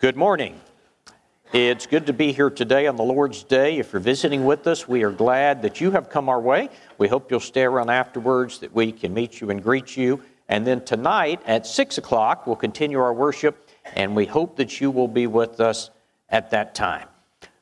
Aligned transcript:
Good 0.00 0.14
morning. 0.14 0.60
It's 1.52 1.86
good 1.86 2.06
to 2.06 2.12
be 2.12 2.30
here 2.30 2.50
today 2.50 2.86
on 2.86 2.94
the 2.94 3.02
Lord's 3.02 3.42
Day. 3.42 3.78
If 3.78 3.92
you're 3.92 3.98
visiting 3.98 4.44
with 4.44 4.68
us, 4.68 4.86
we 4.86 5.02
are 5.02 5.10
glad 5.10 5.60
that 5.62 5.80
you 5.80 5.90
have 5.90 6.08
come 6.08 6.28
our 6.28 6.40
way. 6.40 6.68
We 6.98 7.08
hope 7.08 7.32
you'll 7.32 7.40
stay 7.40 7.64
around 7.64 7.90
afterwards 7.90 8.60
that 8.60 8.72
we 8.72 8.92
can 8.92 9.12
meet 9.12 9.40
you 9.40 9.50
and 9.50 9.60
greet 9.60 9.96
you. 9.96 10.22
And 10.48 10.64
then 10.64 10.84
tonight 10.84 11.40
at 11.46 11.66
6 11.66 11.98
o'clock, 11.98 12.46
we'll 12.46 12.54
continue 12.54 13.00
our 13.00 13.12
worship, 13.12 13.68
and 13.96 14.14
we 14.14 14.24
hope 14.24 14.54
that 14.58 14.80
you 14.80 14.92
will 14.92 15.08
be 15.08 15.26
with 15.26 15.58
us 15.58 15.90
at 16.28 16.50
that 16.50 16.76
time. 16.76 17.08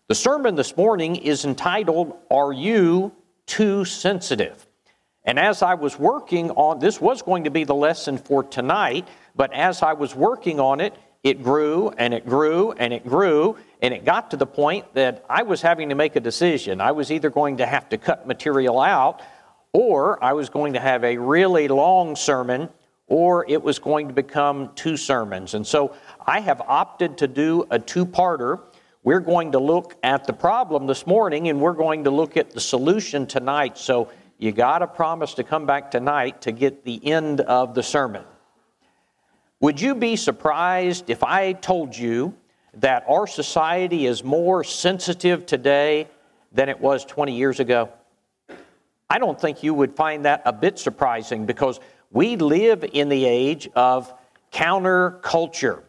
The 0.09 0.15
sermon 0.15 0.57
this 0.57 0.77
morning 0.77 1.17
is 1.17 1.47
entitled, 1.47 2.19
Are 2.31 2.53
You 2.53 3.13
Too 3.47 3.87
Sensitive? 3.87 4.67
And 5.25 5.39
as 5.39 5.63
I 5.63 5.73
was 5.73 5.99
working 5.99 6.51
on 6.51 6.81
this, 6.81 7.01
was 7.01 7.23
going 7.23 7.45
to 7.45 7.51
be 7.51 7.65
the 7.65 7.75
lesson 7.75 8.19
for 8.19 8.45
tonight, 8.45 9.09
but 9.35 9.55
as 9.55 9.83
I 9.83 9.95
was 9.95 10.15
working 10.15 10.61
on 10.61 10.83
it, 10.83 10.93
it 11.27 11.43
grew 11.43 11.91
and 11.99 12.15
it 12.15 12.25
grew 12.25 12.71
and 12.71 12.93
it 12.93 13.05
grew, 13.05 13.57
and 13.83 13.93
it 13.93 14.05
got 14.05 14.31
to 14.31 14.37
the 14.37 14.47
point 14.47 14.95
that 14.95 15.25
I 15.29 15.43
was 15.43 15.61
having 15.61 15.89
to 15.89 15.97
make 15.97 16.15
a 16.15 16.21
decision. 16.21 16.81
I 16.81 16.93
was 16.93 17.11
either 17.11 17.31
going 17.31 17.57
to 17.57 17.67
have 17.67 17.89
to 17.89 17.99
cut 17.99 18.29
material 18.29 18.81
out, 18.81 19.23
or 19.73 20.23
I 20.23 20.35
was 20.35 20.49
going 20.49 20.75
to 20.75 20.81
have 20.81 21.03
a 21.03 21.17
really 21.17 21.67
long 21.67 22.15
sermon, 22.15 22.69
or 23.09 23.45
it 23.49 23.61
was 23.61 23.81
going 23.81 24.07
to 24.07 24.15
become 24.15 24.71
two 24.77 24.97
sermons. 24.97 25.55
And 25.55 25.67
so 25.67 25.97
I 26.25 26.39
have 26.41 26.61
opted 26.61 27.19
to 27.19 27.27
do 27.27 27.67
a 27.71 27.79
two 27.81 28.07
parter. 28.07 28.61
We're 29.03 29.21
going 29.21 29.53
to 29.53 29.59
look 29.59 29.97
at 30.05 30.29
the 30.29 30.33
problem 30.33 30.87
this 30.87 31.09
morning, 31.09 31.49
and 31.49 31.61
we're 31.61 31.73
going 31.73 32.05
to 32.05 32.11
look 32.11 32.37
at 32.37 32.53
the 32.53 32.61
solution 32.61 33.27
tonight. 33.27 33.77
So 33.79 34.11
you 34.39 34.53
got 34.53 34.79
to 34.79 34.87
promise 34.87 35.35
to 35.35 35.43
come 35.43 35.67
back 35.67 35.91
tonight 35.91 36.43
to 36.43 36.53
get 36.53 36.85
the 36.85 37.05
end 37.05 37.41
of 37.41 37.75
the 37.75 37.83
sermon. 37.83 38.23
Would 39.61 39.81
you 39.81 39.95
be 39.95 40.17
surprised 40.17 41.09
if 41.09 41.25
I 41.25 41.55
told 41.55 41.97
you 41.97 42.35
that 42.75 43.05
our 43.09 43.27
society 43.27 44.05
is 44.05 44.23
more 44.23 44.63
sensitive 44.63 45.47
today 45.47 46.09
than 46.53 46.69
it 46.69 46.79
was 46.79 47.07
20 47.07 47.35
years 47.35 47.59
ago? 47.59 47.89
I 49.09 49.19
don't 49.19 49.41
think 49.41 49.63
you 49.63 49.73
would 49.73 49.97
find 49.97 50.27
that 50.27 50.43
a 50.45 50.53
bit 50.53 50.79
surprising 50.79 51.47
because 51.47 51.81
we 52.11 52.37
live 52.37 52.85
in 52.93 53.09
the 53.09 53.25
age 53.25 53.67
of 53.75 54.13
cancel 54.51 55.13
culture. 55.23 55.83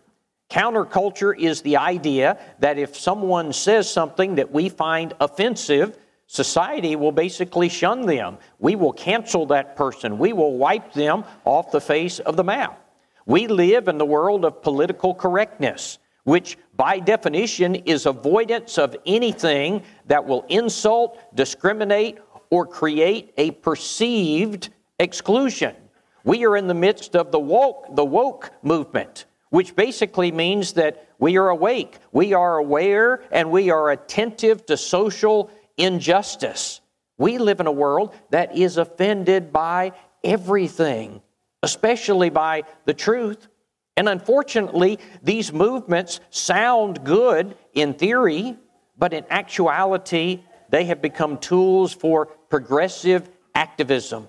Counterculture 0.49 1.37
is 1.37 1.61
the 1.61 1.75
idea 1.75 2.39
that 2.59 2.77
if 2.77 2.95
someone 2.95 3.52
says 3.52 3.91
something 3.91 4.35
that 4.35 4.49
we 4.49 4.69
find 4.69 5.13
offensive, 5.19 5.97
society 6.27 6.95
will 6.95 7.11
basically 7.11 7.67
shun 7.67 8.05
them. 8.05 8.37
We 8.59 8.77
will 8.77 8.93
cancel 8.93 9.45
that 9.47 9.75
person. 9.75 10.17
We 10.17 10.31
will 10.31 10.57
wipe 10.57 10.93
them 10.93 11.25
off 11.43 11.71
the 11.71 11.81
face 11.81 12.19
of 12.19 12.37
the 12.37 12.45
map. 12.45 12.86
We 13.28 13.47
live 13.47 13.89
in 13.89 13.97
the 13.97 14.06
world 14.06 14.45
of 14.45 14.61
political 14.61 15.14
correctness, 15.14 16.00
which 16.23 16.58
by 16.78 17.00
definition 17.00 17.75
is 17.75 18.06
avoidance 18.06 18.78
of 18.78 18.95
anything 19.06 19.83
that 20.06 20.25
will 20.25 20.45
insult, 20.47 21.20
discriminate, 21.36 22.20
or 22.50 22.66
create 22.66 23.33
a 23.36 23.52
perceived 23.52 24.70
exclusion. 24.98 25.75
We 26.23 26.45
are 26.45 26.55
in 26.55 26.67
the 26.67 26.73
midst 26.73 27.17
of 27.17 27.33
the 27.33 27.39
woke, 27.39 27.94
the 27.98 28.05
woke 28.05 28.52
movement, 28.64 29.25
which 29.50 29.75
basically 29.75 30.31
means 30.31 30.72
that 30.73 31.09
we 31.20 31.38
are 31.38 31.50
awake, 31.50 31.98
we 32.14 32.31
are 32.33 32.58
aware, 32.58 33.23
and 33.30 33.52
we 33.52 33.72
are 33.72 33.92
attentive 33.92 34.66
to 34.67 34.78
social 34.78 35.52
injustice. 35.75 36.80
We 37.17 37.39
live 37.39 37.59
in 37.59 37.67
a 37.67 37.73
world 37.73 38.14
that 38.30 38.55
is 38.58 38.78
offended 38.78 39.52
by 39.52 39.92
everything 40.23 41.22
especially 41.63 42.30
by 42.30 42.63
the 42.86 42.94
truth. 42.94 43.47
And 43.95 44.08
unfortunately, 44.08 45.00
these 45.23 45.52
movements 45.52 46.19
sound 46.30 47.03
good 47.03 47.58
in 47.73 47.95
theory, 47.95 48.55
but 48.97 49.14
in 49.14 49.25
actuality, 49.30 50.44
they 50.69 50.86
have 50.86 51.02
become 51.02 51.38
tools 51.38 51.94
for 51.94 52.27
progressive 52.49 53.30
activism. 53.55 54.27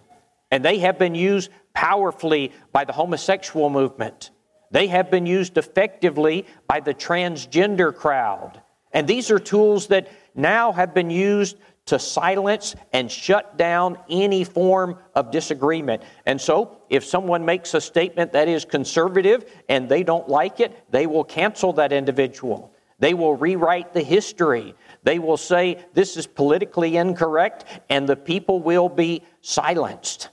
And 0.51 0.65
they 0.65 0.79
have 0.79 0.99
been 0.99 1.15
used 1.15 1.51
powerfully 1.75 2.53
by 2.73 2.85
the 2.85 2.93
homosexual 2.93 3.69
movement. 3.69 4.31
They 4.71 4.87
have 4.89 5.11
been 5.11 5.27
used 5.27 5.59
effectively 5.59 6.47
by 6.67 6.81
the 6.81 6.95
transgender 6.95 7.95
crowd. 7.95 8.63
And 8.93 9.07
these 9.07 9.31
are 9.31 9.39
tools 9.39 9.89
that 9.89 10.09
now 10.35 10.73
have 10.73 10.95
been 10.95 11.11
used 11.11 11.57
to 11.89 11.99
silence 11.99 12.75
and 12.93 13.11
shut 13.11 13.57
down 13.57 13.99
any 14.09 14.45
form 14.45 14.99
of 15.15 15.31
disagreement. 15.31 16.03
And 16.27 16.41
so, 16.41 16.83
if 16.89 17.05
someone 17.05 17.45
makes 17.45 17.75
a 17.75 17.81
statement 17.81 18.33
that 18.33 18.49
is 18.49 18.65
conservative 18.65 19.51
and 19.69 19.89
they 19.89 20.03
don't 20.03 20.29
like 20.29 20.61
it, 20.61 20.85
they 20.91 21.07
will 21.07 21.25
cancel 21.25 21.73
that 21.75 21.93
individual. 21.93 22.73
They 22.99 23.15
will 23.15 23.37
rewrite 23.37 23.95
the 23.95 24.03
history. 24.03 24.75
They 25.03 25.19
will 25.19 25.37
say 25.37 25.85
this 25.95 26.17
is 26.17 26.27
politically 26.27 26.97
incorrect, 26.97 27.65
and 27.89 28.09
the 28.09 28.17
people 28.17 28.61
will 28.61 28.89
be 28.89 29.23
silenced. 29.41 30.31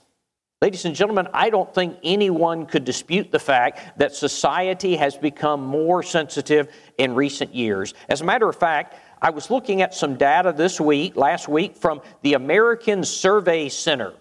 Ladies 0.62 0.86
and 0.86 0.96
gentlemen, 0.96 1.28
I 1.34 1.50
don't 1.50 1.72
think 1.74 1.98
anyone 2.02 2.64
could 2.64 2.84
dispute 2.84 3.30
the 3.30 3.38
fact 3.38 3.98
that 3.98 4.14
society 4.14 4.96
has 4.96 5.14
become 5.14 5.62
more 5.62 6.02
sensitive 6.02 6.68
in 6.96 7.14
recent 7.14 7.54
years. 7.54 7.92
As 8.08 8.22
a 8.22 8.24
matter 8.24 8.48
of 8.48 8.56
fact, 8.56 8.94
I 9.20 9.30
was 9.30 9.50
looking 9.50 9.82
at 9.82 9.94
some 9.94 10.16
data 10.16 10.52
this 10.52 10.80
week, 10.80 11.16
last 11.16 11.48
week, 11.48 11.76
from 11.76 12.02
the 12.22 12.34
American 12.34 13.02
Survey 13.02 13.68
Center. 13.68 14.12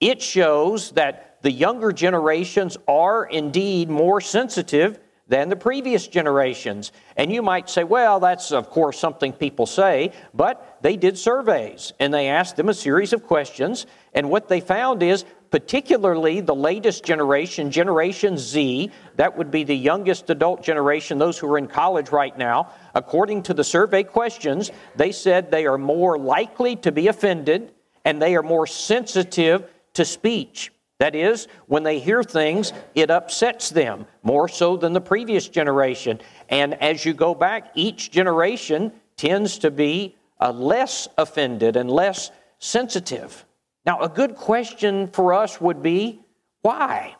It 0.00 0.22
shows 0.22 0.92
that 0.92 1.38
the 1.42 1.50
younger 1.50 1.92
generations 1.92 2.76
are 2.86 3.24
indeed 3.24 3.90
more 3.90 4.20
sensitive 4.20 5.00
than 5.26 5.48
the 5.48 5.56
previous 5.56 6.08
generations. 6.08 6.90
And 7.16 7.32
you 7.32 7.40
might 7.40 7.70
say, 7.70 7.84
well, 7.84 8.18
that's 8.18 8.50
of 8.50 8.68
course 8.68 8.98
something 8.98 9.32
people 9.32 9.64
say, 9.64 10.12
but 10.34 10.78
they 10.82 10.96
did 10.96 11.16
surveys 11.16 11.92
and 12.00 12.12
they 12.12 12.28
asked 12.28 12.56
them 12.56 12.68
a 12.68 12.74
series 12.74 13.12
of 13.12 13.24
questions. 13.24 13.86
And 14.12 14.28
what 14.28 14.48
they 14.48 14.60
found 14.60 15.02
is 15.02 15.24
particularly 15.50 16.40
the 16.40 16.54
latest 16.54 17.04
generation, 17.04 17.70
Generation 17.70 18.38
Z, 18.38 18.90
that 19.16 19.36
would 19.36 19.50
be 19.50 19.64
the 19.64 19.76
youngest 19.76 20.30
adult 20.30 20.62
generation, 20.62 21.18
those 21.18 21.38
who 21.38 21.52
are 21.52 21.58
in 21.58 21.66
college 21.66 22.10
right 22.10 22.36
now, 22.38 22.72
according 22.94 23.42
to 23.44 23.54
the 23.54 23.64
survey 23.64 24.02
questions, 24.02 24.70
they 24.96 25.12
said 25.12 25.50
they 25.50 25.66
are 25.66 25.78
more 25.78 26.18
likely 26.18 26.76
to 26.76 26.92
be 26.92 27.08
offended 27.08 27.72
and 28.04 28.20
they 28.20 28.36
are 28.36 28.42
more 28.42 28.66
sensitive 28.66 29.70
to 29.94 30.04
speech. 30.04 30.72
That 30.98 31.14
is, 31.14 31.48
when 31.66 31.82
they 31.82 31.98
hear 31.98 32.22
things, 32.22 32.72
it 32.94 33.10
upsets 33.10 33.70
them 33.70 34.06
more 34.22 34.48
so 34.48 34.76
than 34.76 34.92
the 34.92 35.00
previous 35.00 35.48
generation. 35.48 36.20
And 36.50 36.74
as 36.74 37.04
you 37.04 37.14
go 37.14 37.34
back, 37.34 37.72
each 37.74 38.10
generation 38.10 38.92
tends 39.16 39.58
to 39.58 39.70
be 39.70 40.16
uh, 40.38 40.52
less 40.52 41.08
offended 41.16 41.76
and 41.76 41.90
less 41.90 42.30
sensitive. 42.58 43.46
Now, 43.86 44.00
a 44.00 44.08
good 44.08 44.36
question 44.36 45.08
for 45.08 45.32
us 45.32 45.60
would 45.60 45.82
be 45.82 46.20
why? 46.62 47.16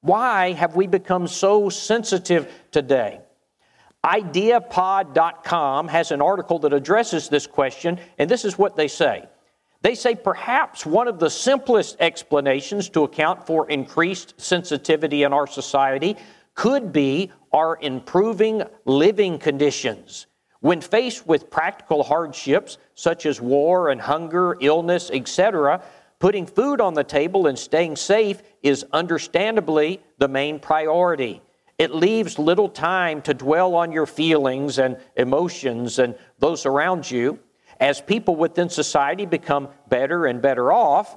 Why 0.00 0.52
have 0.52 0.76
we 0.76 0.86
become 0.86 1.26
so 1.26 1.68
sensitive 1.68 2.52
today? 2.70 3.20
Ideapod.com 4.04 5.88
has 5.88 6.10
an 6.10 6.20
article 6.20 6.58
that 6.60 6.74
addresses 6.74 7.28
this 7.28 7.46
question, 7.46 7.98
and 8.18 8.30
this 8.30 8.44
is 8.44 8.58
what 8.58 8.76
they 8.76 8.86
say. 8.86 9.24
They 9.80 9.94
say 9.94 10.14
perhaps 10.14 10.86
one 10.86 11.08
of 11.08 11.18
the 11.18 11.30
simplest 11.30 11.96
explanations 12.00 12.88
to 12.90 13.04
account 13.04 13.46
for 13.46 13.68
increased 13.68 14.34
sensitivity 14.40 15.22
in 15.24 15.32
our 15.32 15.46
society 15.46 16.16
could 16.54 16.92
be 16.92 17.32
our 17.52 17.78
improving 17.80 18.62
living 18.84 19.38
conditions. 19.38 20.26
When 20.60 20.80
faced 20.80 21.26
with 21.26 21.50
practical 21.50 22.02
hardships 22.02 22.78
such 22.94 23.26
as 23.26 23.40
war 23.40 23.90
and 23.90 24.00
hunger, 24.00 24.56
illness, 24.60 25.10
etc., 25.12 25.82
Putting 26.18 26.46
food 26.46 26.80
on 26.80 26.94
the 26.94 27.04
table 27.04 27.46
and 27.46 27.58
staying 27.58 27.96
safe 27.96 28.42
is 28.62 28.84
understandably 28.92 30.00
the 30.18 30.28
main 30.28 30.58
priority. 30.58 31.42
It 31.78 31.94
leaves 31.94 32.38
little 32.38 32.68
time 32.68 33.20
to 33.22 33.34
dwell 33.34 33.74
on 33.74 33.90
your 33.90 34.06
feelings 34.06 34.78
and 34.78 34.96
emotions 35.16 35.98
and 35.98 36.14
those 36.38 36.66
around 36.66 37.10
you. 37.10 37.40
As 37.80 38.00
people 38.00 38.36
within 38.36 38.68
society 38.68 39.26
become 39.26 39.68
better 39.88 40.26
and 40.26 40.40
better 40.40 40.72
off 40.72 41.16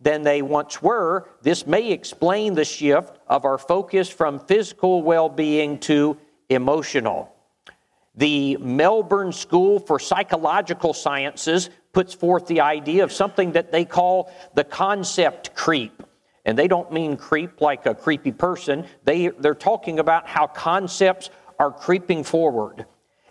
than 0.00 0.22
they 0.22 0.42
once 0.42 0.80
were, 0.80 1.28
this 1.42 1.66
may 1.66 1.90
explain 1.90 2.54
the 2.54 2.64
shift 2.64 3.18
of 3.26 3.44
our 3.44 3.58
focus 3.58 4.08
from 4.08 4.38
physical 4.38 5.02
well 5.02 5.28
being 5.28 5.78
to 5.80 6.16
emotional. 6.48 7.32
The 8.14 8.56
Melbourne 8.58 9.32
School 9.32 9.80
for 9.80 9.98
Psychological 9.98 10.94
Sciences 10.94 11.68
puts 11.96 12.12
forth 12.12 12.46
the 12.46 12.60
idea 12.60 13.02
of 13.02 13.10
something 13.10 13.52
that 13.52 13.72
they 13.72 13.86
call 13.86 14.30
the 14.54 14.64
concept 14.64 15.54
creep. 15.54 16.02
And 16.44 16.58
they 16.58 16.68
don't 16.68 16.92
mean 16.92 17.16
creep 17.16 17.62
like 17.62 17.86
a 17.86 17.94
creepy 17.94 18.32
person, 18.32 18.84
they, 19.04 19.28
they're 19.28 19.54
talking 19.54 19.98
about 19.98 20.28
how 20.28 20.46
concepts 20.46 21.30
are 21.58 21.72
creeping 21.72 22.22
forward. 22.22 22.84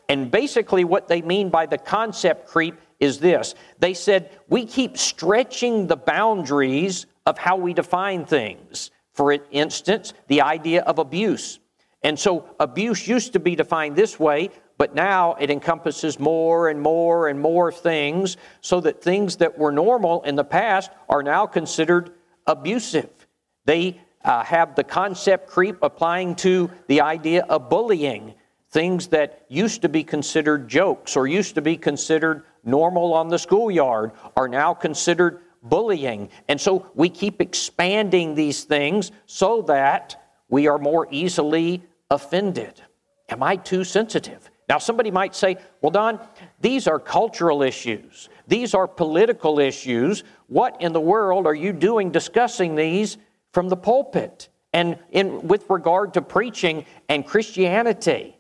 And 0.10 0.32
basically, 0.32 0.84
what 0.84 1.08
they 1.08 1.22
mean 1.22 1.50
by 1.50 1.68
the 1.68 1.78
concept 1.78 2.48
creep 2.48 2.74
is 3.00 3.20
this 3.20 3.54
they 3.78 3.94
said, 3.94 4.32
we 4.50 4.66
keep 4.66 4.98
stretching 4.98 5.86
the 5.86 5.98
boundaries 5.98 7.06
of 7.28 7.38
how 7.38 7.58
we 7.58 7.72
define 7.72 8.26
things. 8.26 8.90
For 9.14 9.38
instance, 9.52 10.16
the 10.26 10.42
idea 10.42 10.82
of 10.82 10.98
abuse 10.98 11.60
And 12.02 12.20
so 12.20 12.56
abuse 12.60 13.08
used 13.08 13.34
to 13.34 13.40
be 13.40 13.56
defined 13.56 13.96
this 13.96 14.20
way, 14.20 14.50
but 14.78 14.94
now 14.96 15.36
it 15.40 15.50
encompasses 15.50 16.20
more 16.20 16.70
and 16.70 16.82
more 16.82 17.28
and 17.28 17.40
more 17.40 17.72
things, 17.72 18.38
so 18.62 18.82
that 18.82 19.02
things 19.02 19.38
that 19.38 19.58
were 19.58 19.72
normal 19.72 20.22
in 20.24 20.36
the 20.36 20.44
past 20.44 20.92
are 21.10 21.24
now 21.24 21.46
considered 21.46 22.12
abusive. 22.46 23.28
They 23.66 24.02
uh, 24.24 24.44
have 24.44 24.76
the 24.76 24.84
concept 24.84 25.48
creep 25.48 25.78
applying 25.82 26.36
to 26.36 26.70
the 26.88 27.02
idea 27.02 27.44
of 27.44 27.70
bullying. 27.70 28.34
Things 28.72 29.08
that 29.08 29.46
used 29.48 29.82
to 29.84 29.90
be 29.90 30.04
considered 30.04 30.68
jokes 30.68 31.16
or 31.16 31.28
used 31.28 31.56
to 31.56 31.62
be 31.62 31.78
considered 31.78 32.44
normal 32.64 33.14
on 33.14 33.30
the 33.30 33.40
schoolyard 33.40 34.12
are 34.36 34.48
now 34.48 34.74
considered 34.74 35.42
bullying. 35.64 36.30
And 36.48 36.60
so 36.60 36.88
we 36.96 37.10
keep 37.10 37.40
expanding 37.40 38.36
these 38.36 38.64
things 38.66 39.12
so 39.26 39.62
that 39.64 40.22
we 40.50 40.68
are 40.68 40.78
more 40.78 41.08
easily 41.10 41.84
offended. 42.10 42.82
Am 43.30 43.42
I 43.42 43.56
too 43.56 43.84
sensitive? 43.84 44.52
Now, 44.68 44.80
somebody 44.80 45.12
might 45.12 45.36
say, 45.36 45.58
well, 45.82 45.92
Don, 45.92 46.20
these 46.60 46.88
are 46.88 47.00
cultural 47.00 47.62
issues. 47.62 48.30
These 48.48 48.74
are 48.74 48.88
political 48.88 49.60
issues. 49.60 50.24
What 50.48 50.82
in 50.82 50.92
the 50.94 51.02
world 51.02 51.46
are 51.46 51.54
you 51.54 51.72
doing 51.72 52.12
discussing 52.12 52.76
these 52.76 53.18
from 53.54 53.70
the 53.70 53.78
pulpit 53.78 54.50
and 54.74 54.98
in, 55.12 55.48
with 55.48 55.70
regard 55.70 56.14
to 56.16 56.22
preaching 56.22 56.86
and 57.10 57.26
Christianity? 57.26 58.38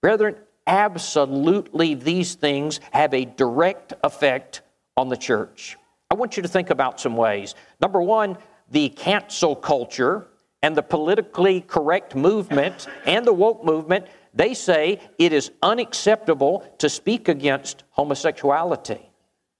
Brethren, 0.00 0.36
absolutely 0.66 1.94
these 1.94 2.34
things 2.36 2.78
have 2.92 3.12
a 3.12 3.24
direct 3.24 3.94
effect 4.04 4.62
on 4.96 5.08
the 5.08 5.16
church. 5.16 5.76
I 6.10 6.14
want 6.14 6.36
you 6.36 6.42
to 6.42 6.48
think 6.48 6.70
about 6.70 7.00
some 7.00 7.16
ways. 7.16 7.54
Number 7.80 8.00
one, 8.00 8.38
the 8.70 8.90
cancel 8.90 9.56
culture 9.56 10.28
and 10.62 10.76
the 10.76 10.82
politically 10.82 11.60
correct 11.60 12.14
movement 12.14 12.86
and 13.06 13.24
the 13.24 13.32
woke 13.32 13.64
movement, 13.64 14.06
they 14.34 14.54
say 14.54 15.00
it 15.18 15.32
is 15.32 15.50
unacceptable 15.62 16.64
to 16.78 16.88
speak 16.88 17.28
against 17.28 17.84
homosexuality 17.90 19.00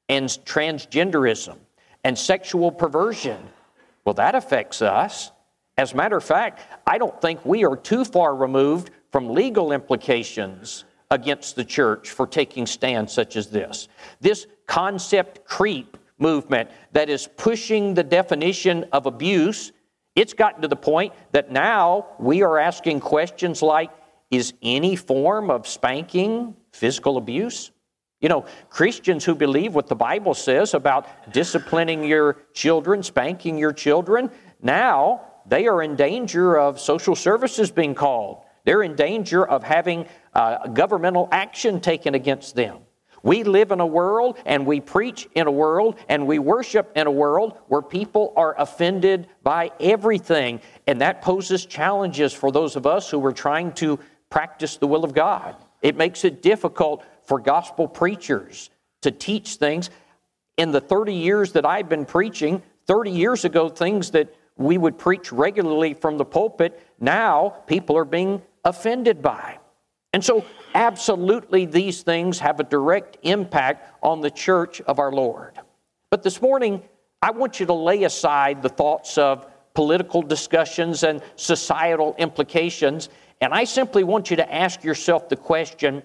and 0.09 0.29
transgenderism 0.29 1.57
and 2.05 2.19
sexual 2.19 2.71
perversion. 2.71 3.49
Well, 4.05 4.15
that 4.15 4.35
affects 4.35 4.83
us. 4.83 5.31
As 5.77 5.93
a 5.93 5.97
matter 5.97 6.17
of 6.17 6.25
fact, 6.25 6.61
I 6.87 6.99
don't 6.99 7.21
think 7.21 7.45
we 7.45 7.65
are 7.65 7.77
too 7.77 8.05
far 8.05 8.35
removed 8.35 8.91
from 9.13 9.31
legal 9.31 9.73
implications 9.73 10.85
against 11.11 11.57
the 11.57 11.65
church 11.65 12.11
for 12.11 12.27
taking 12.27 12.67
stands 12.67 13.13
such 13.13 13.37
as 13.37 13.49
this. 13.49 13.89
This 14.21 14.47
concept 14.67 15.45
creep 15.45 15.97
movement 16.19 16.71
that 16.93 17.09
is 17.09 17.29
pushing 17.37 17.95
the 17.95 18.03
definition 18.03 18.85
of 18.93 19.07
abuse, 19.07 19.73
it's 20.17 20.35
gotten 20.35 20.63
to 20.63 20.69
the 20.69 20.77
point 20.77 21.13
that 21.33 21.53
now 21.53 22.07
we 22.19 22.43
are 22.43 22.59
asking 22.59 23.01
questions 23.01 23.63
like 23.63 23.91
is 24.31 24.55
any 24.63 24.97
form 24.97 25.51
of 25.51 25.67
spanking 25.67 26.55
physical 26.73 27.17
abuse? 27.17 27.71
You 28.21 28.29
know, 28.29 28.47
Christians 28.69 29.25
who 29.25 29.35
believe 29.35 29.75
what 29.75 29.87
the 29.87 29.95
Bible 29.95 30.35
says 30.35 30.75
about 30.75 31.33
disciplining 31.33 32.05
your 32.05 32.39
children, 32.53 33.03
spanking 33.03 33.57
your 33.57 33.73
children, 33.73 34.31
now 34.61 35.23
they 35.47 35.67
are 35.69 35.83
in 35.83 35.95
danger 35.95 36.59
of 36.59 36.81
social 36.81 37.15
services 37.15 37.71
being 37.71 37.95
called. 37.95 38.43
They're 38.65 38.83
in 38.83 38.97
danger 38.97 39.47
of 39.47 39.63
having 39.63 40.07
uh, 40.35 40.67
governmental 40.69 41.29
action 41.31 41.81
taken 41.81 42.15
against 42.15 42.55
them. 42.55 42.79
We 43.23 43.43
live 43.43 43.73
in 43.73 43.81
a 43.81 43.87
world 43.87 44.39
and 44.45 44.67
we 44.67 44.81
preach 44.81 45.29
in 45.35 45.47
a 45.47 45.51
world 45.51 45.97
and 46.09 46.27
we 46.27 46.39
worship 46.39 46.93
in 46.95 47.07
a 47.07 47.11
world 47.11 47.59
where 47.69 47.83
people 47.83 48.33
are 48.37 48.55
offended 48.59 49.29
by 49.43 49.71
everything. 49.81 50.61
And 50.87 51.01
that 51.01 51.23
poses 51.23 51.67
challenges 51.67 52.33
for 52.33 52.53
those 52.53 52.77
of 52.77 52.87
us 52.87 53.11
who 53.11 53.25
are 53.25 53.33
trying 53.33 53.73
to 53.75 53.99
practice 54.31 54.77
the 54.77 54.87
will 54.87 55.05
of 55.05 55.15
God. 55.15 55.57
It 55.83 55.97
makes 55.97 56.25
it 56.25 56.43
difficult 56.43 57.05
for 57.25 57.39
gospel 57.39 57.87
preachers 57.89 58.71
to 59.03 59.11
teach 59.11 59.57
things. 59.57 59.91
In 60.57 60.73
the 60.73 60.81
30 60.81 61.15
years 61.15 61.53
that 61.53 61.65
I've 61.65 61.89
been 61.89 62.05
preaching, 62.05 62.63
30 62.87 63.11
years 63.11 63.45
ago, 63.45 63.69
things 63.69 64.11
that 64.13 64.35
we 64.57 64.77
would 64.77 64.99
preach 64.99 65.31
regularly 65.31 65.95
from 65.95 66.19
the 66.19 66.25
pulpit, 66.25 66.83
now 66.99 67.51
people 67.67 67.97
are 67.97 68.05
being 68.05 68.43
offended 68.65 69.23
by. 69.23 69.59
And 70.13 70.25
so, 70.25 70.45
absolutely, 70.75 71.67
these 71.67 72.03
things 72.03 72.39
have 72.41 72.59
a 72.59 72.65
direct 72.65 73.19
impact 73.23 73.93
on 74.03 74.21
the 74.21 74.31
church 74.31 74.81
of 74.83 74.99
our 74.99 75.13
Lord. 75.13 75.59
But 76.11 76.23
this 76.23 76.41
morning, 76.41 76.83
I 77.21 77.31
want 77.31 77.61
you 77.61 77.67
to 77.67 77.75
lay 77.75 78.05
aside 78.05 78.63
the 78.63 78.69
thoughts 78.69 79.19
of 79.19 79.47
political 79.75 80.23
discussions 80.23 81.03
and 81.03 81.23
societal 81.37 82.15
implications, 82.19 83.11
and 83.41 83.55
I 83.55 83.65
simply 83.65 84.05
want 84.05 84.31
you 84.31 84.37
to 84.37 84.55
ask 84.55 84.83
yourself 84.83 85.29
the 85.29 85.37
question 85.37 86.03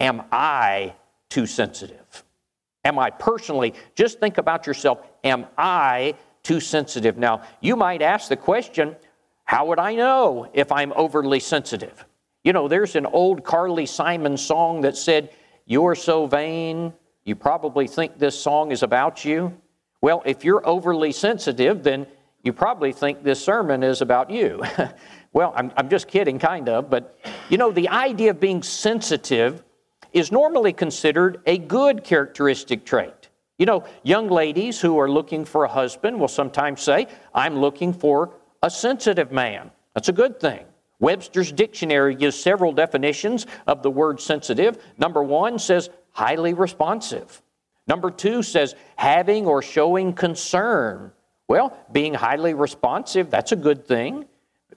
Am 0.00 0.22
I 0.32 0.94
too 1.30 1.46
sensitive? 1.46 2.24
Am 2.84 2.98
I 2.98 3.10
personally, 3.10 3.74
just 3.94 4.20
think 4.20 4.38
about 4.38 4.66
yourself, 4.66 4.98
am 5.22 5.46
I 5.56 6.14
too 6.42 6.60
sensitive? 6.60 7.16
Now, 7.16 7.42
you 7.60 7.76
might 7.76 8.02
ask 8.02 8.28
the 8.28 8.36
question, 8.36 8.96
How 9.44 9.66
would 9.66 9.78
I 9.78 9.94
know 9.94 10.50
if 10.52 10.70
I'm 10.72 10.92
overly 10.94 11.40
sensitive? 11.40 12.04
You 12.42 12.52
know, 12.52 12.68
there's 12.68 12.94
an 12.94 13.06
old 13.06 13.42
Carly 13.42 13.86
Simon 13.86 14.36
song 14.36 14.82
that 14.82 14.96
said, 14.96 15.30
You're 15.64 15.94
so 15.94 16.26
vain, 16.26 16.92
you 17.24 17.34
probably 17.34 17.88
think 17.88 18.18
this 18.18 18.38
song 18.38 18.70
is 18.70 18.82
about 18.82 19.24
you. 19.24 19.56
Well, 20.02 20.22
if 20.26 20.44
you're 20.44 20.66
overly 20.66 21.12
sensitive, 21.12 21.82
then 21.82 22.06
you 22.42 22.52
probably 22.52 22.92
think 22.92 23.22
this 23.22 23.42
sermon 23.42 23.82
is 23.82 24.02
about 24.02 24.30
you. 24.30 24.62
well, 25.34 25.52
I'm, 25.54 25.72
I'm 25.76 25.90
just 25.90 26.08
kidding, 26.08 26.38
kind 26.38 26.68
of, 26.68 26.88
but 26.88 27.18
you 27.50 27.58
know, 27.58 27.70
the 27.70 27.88
idea 27.90 28.30
of 28.30 28.40
being 28.40 28.62
sensitive 28.62 29.62
is 30.12 30.30
normally 30.30 30.72
considered 30.72 31.40
a 31.44 31.58
good 31.58 32.04
characteristic 32.04 32.84
trait. 32.84 33.28
You 33.58 33.66
know, 33.66 33.84
young 34.04 34.28
ladies 34.28 34.80
who 34.80 34.98
are 34.98 35.10
looking 35.10 35.44
for 35.44 35.64
a 35.64 35.68
husband 35.68 36.18
will 36.18 36.28
sometimes 36.28 36.80
say, 36.80 37.08
I'm 37.34 37.56
looking 37.58 37.92
for 37.92 38.30
a 38.62 38.70
sensitive 38.70 39.32
man. 39.32 39.70
That's 39.94 40.08
a 40.08 40.12
good 40.12 40.40
thing. 40.40 40.64
Webster's 41.00 41.50
dictionary 41.52 42.14
gives 42.14 42.36
several 42.36 42.72
definitions 42.72 43.46
of 43.66 43.82
the 43.82 43.90
word 43.90 44.20
sensitive. 44.20 44.78
Number 44.98 45.22
one 45.22 45.58
says 45.58 45.90
highly 46.12 46.54
responsive. 46.54 47.42
Number 47.88 48.10
two 48.10 48.42
says 48.42 48.76
having 48.96 49.46
or 49.46 49.62
showing 49.62 50.12
concern. 50.12 51.12
Well, 51.48 51.76
being 51.92 52.14
highly 52.14 52.54
responsive, 52.54 53.30
that's 53.30 53.52
a 53.52 53.56
good 53.56 53.86
thing. 53.86 54.26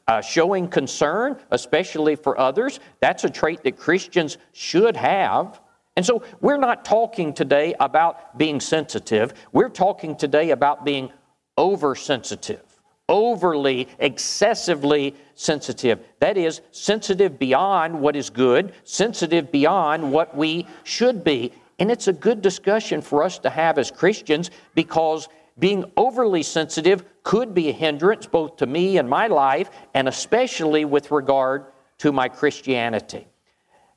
Uh, 0.08 0.22
showing 0.22 0.68
concern, 0.68 1.38
especially 1.52 2.16
for 2.16 2.40
others, 2.40 2.80
that's 3.00 3.24
a 3.24 3.30
trait 3.30 3.64
that 3.64 3.78
Christians 3.78 4.38
should 4.54 4.96
have. 4.96 5.60
And 5.96 6.06
so 6.06 6.24
we're 6.42 6.58
not 6.58 6.86
talking 6.86 7.34
today 7.34 7.74
about 7.80 8.38
being 8.38 8.60
sensitive. 8.60 9.34
We're 9.52 9.70
talking 9.70 10.16
today 10.16 10.52
about 10.52 10.86
being 10.86 11.12
oversensitive 11.58 12.68
overly, 13.10 13.88
excessively 14.00 15.16
sensitive. 15.36 16.00
That 16.20 16.38
is, 16.38 16.62
sensitive 16.72 17.40
beyond 17.40 18.00
what 18.00 18.16
is 18.16 18.30
good, 18.30 18.74
sensitive 18.84 19.52
beyond 19.52 20.12
what 20.12 20.36
we 20.36 20.68
should 20.84 21.24
be. 21.24 21.54
And 21.80 21.92
it's 21.92 22.08
a 22.08 22.14
good 22.14 22.42
discussion 22.42 23.02
for 23.02 23.24
us 23.24 23.40
to 23.40 23.50
have 23.50 23.78
as 23.78 23.92
Christians 23.92 24.52
because 24.76 25.30
being 25.60 25.92
overly 25.98 26.44
sensitive 26.44 27.04
could 27.24 27.54
be 27.54 27.70
a 27.70 27.74
hindrance 27.74 28.26
both 28.26 28.58
to 28.58 28.66
me 28.66 28.98
and 28.98 29.10
my 29.10 29.28
life, 29.28 29.70
and 29.94 30.08
especially 30.08 30.86
with 30.86 31.12
regard 31.12 31.66
to 32.00 32.12
my 32.12 32.30
Christianity. 32.30 33.28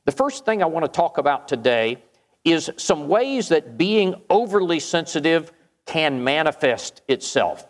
The 0.07 0.13
first 0.13 0.45
thing 0.45 0.63
I 0.63 0.67
want 0.67 0.85
to 0.85 0.91
talk 0.91 1.19
about 1.19 1.47
today 1.47 2.03
is 2.45 2.71
some 2.77 3.09
ways 3.09 3.49
that 3.49 3.77
being 3.77 4.15
overly 4.31 4.81
sensitive 4.81 5.53
can 5.87 6.25
manifest 6.25 7.03
itself. 7.09 7.67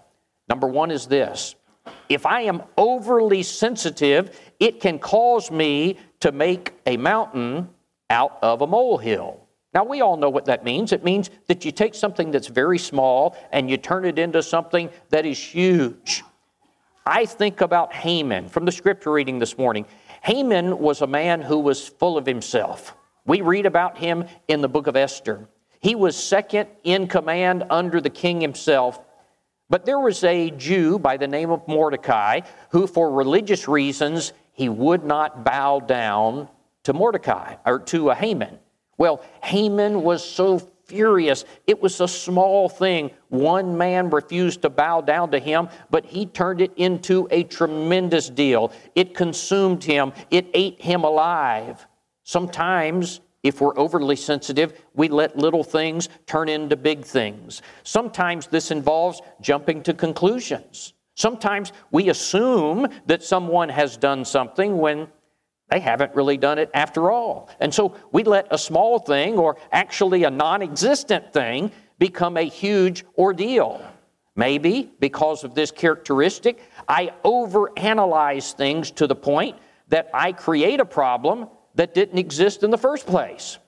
Number 0.48 0.66
one 0.66 0.90
is 0.90 1.06
this 1.06 1.56
if 2.08 2.26
I 2.26 2.42
am 2.42 2.62
overly 2.76 3.42
sensitive, 3.42 4.38
it 4.58 4.80
can 4.80 4.98
cause 4.98 5.50
me 5.50 5.98
to 6.20 6.32
make 6.32 6.72
a 6.86 6.96
mountain 6.96 7.70
out 8.10 8.38
of 8.42 8.62
a 8.62 8.66
molehill. 8.66 9.46
Now, 9.72 9.84
we 9.84 10.00
all 10.00 10.16
know 10.16 10.30
what 10.30 10.46
that 10.46 10.64
means. 10.64 10.92
It 10.92 11.04
means 11.04 11.30
that 11.46 11.64
you 11.64 11.70
take 11.70 11.94
something 11.94 12.32
that's 12.32 12.48
very 12.48 12.78
small 12.78 13.36
and 13.52 13.70
you 13.70 13.76
turn 13.76 14.04
it 14.04 14.18
into 14.18 14.42
something 14.42 14.90
that 15.10 15.24
is 15.24 15.38
huge. 15.38 16.24
I 17.06 17.24
think 17.24 17.60
about 17.60 17.92
Haman 17.92 18.48
from 18.48 18.64
the 18.64 18.72
scripture 18.72 19.12
reading 19.12 19.38
this 19.38 19.56
morning. 19.56 19.86
Haman 20.22 20.78
was 20.78 21.02
a 21.02 21.06
man 21.06 21.40
who 21.40 21.58
was 21.58 21.88
full 21.88 22.18
of 22.18 22.26
himself. 22.26 22.94
We 23.24 23.42
read 23.42 23.64
about 23.64 23.96
him 23.96 24.24
in 24.48 24.60
the 24.60 24.68
book 24.68 24.86
of 24.86 24.96
Esther. 24.96 25.48
He 25.80 25.94
was 25.94 26.16
second 26.16 26.68
in 26.84 27.06
command 27.06 27.64
under 27.70 28.00
the 28.00 28.10
king 28.10 28.40
himself. 28.40 29.00
But 29.70 29.86
there 29.86 30.00
was 30.00 30.24
a 30.24 30.50
Jew 30.50 30.98
by 30.98 31.16
the 31.16 31.28
name 31.28 31.50
of 31.50 31.66
Mordecai 31.68 32.40
who, 32.70 32.88
for 32.88 33.10
religious 33.12 33.68
reasons, 33.68 34.32
he 34.52 34.68
would 34.68 35.04
not 35.04 35.44
bow 35.44 35.78
down 35.78 36.48
to 36.82 36.92
Mordecai 36.92 37.54
or 37.64 37.78
to 37.78 38.10
a 38.10 38.14
Haman. 38.14 38.58
Well, 39.00 39.24
Haman 39.42 40.02
was 40.02 40.22
so 40.22 40.58
furious. 40.84 41.46
It 41.66 41.80
was 41.80 42.02
a 42.02 42.06
small 42.06 42.68
thing. 42.68 43.12
One 43.30 43.78
man 43.78 44.10
refused 44.10 44.60
to 44.60 44.68
bow 44.68 45.00
down 45.00 45.30
to 45.30 45.38
him, 45.38 45.70
but 45.88 46.04
he 46.04 46.26
turned 46.26 46.60
it 46.60 46.72
into 46.76 47.26
a 47.30 47.44
tremendous 47.44 48.28
deal. 48.28 48.72
It 48.94 49.14
consumed 49.14 49.82
him, 49.82 50.12
it 50.30 50.48
ate 50.52 50.82
him 50.82 51.04
alive. 51.04 51.86
Sometimes, 52.24 53.22
if 53.42 53.62
we're 53.62 53.78
overly 53.78 54.16
sensitive, 54.16 54.78
we 54.92 55.08
let 55.08 55.34
little 55.34 55.64
things 55.64 56.10
turn 56.26 56.50
into 56.50 56.76
big 56.76 57.02
things. 57.02 57.62
Sometimes 57.84 58.48
this 58.48 58.70
involves 58.70 59.22
jumping 59.40 59.82
to 59.84 59.94
conclusions. 59.94 60.92
Sometimes 61.14 61.72
we 61.90 62.10
assume 62.10 62.86
that 63.06 63.22
someone 63.22 63.70
has 63.70 63.96
done 63.96 64.26
something 64.26 64.76
when 64.76 65.08
they 65.70 65.80
haven't 65.80 66.14
really 66.14 66.36
done 66.36 66.58
it 66.58 66.70
after 66.74 67.10
all. 67.10 67.48
And 67.60 67.72
so 67.72 67.96
we 68.12 68.24
let 68.24 68.48
a 68.50 68.58
small 68.58 68.98
thing, 68.98 69.38
or 69.38 69.56
actually 69.72 70.24
a 70.24 70.30
non 70.30 70.62
existent 70.62 71.32
thing, 71.32 71.70
become 71.98 72.36
a 72.36 72.42
huge 72.42 73.04
ordeal. 73.16 73.80
Maybe 74.36 74.90
because 75.00 75.44
of 75.44 75.54
this 75.54 75.70
characteristic, 75.70 76.60
I 76.88 77.12
overanalyze 77.24 78.52
things 78.54 78.90
to 78.92 79.06
the 79.06 79.14
point 79.14 79.56
that 79.88 80.08
I 80.14 80.32
create 80.32 80.80
a 80.80 80.84
problem 80.84 81.48
that 81.74 81.94
didn't 81.94 82.18
exist 82.18 82.62
in 82.62 82.70
the 82.70 82.78
first 82.78 83.06
place. 83.06 83.58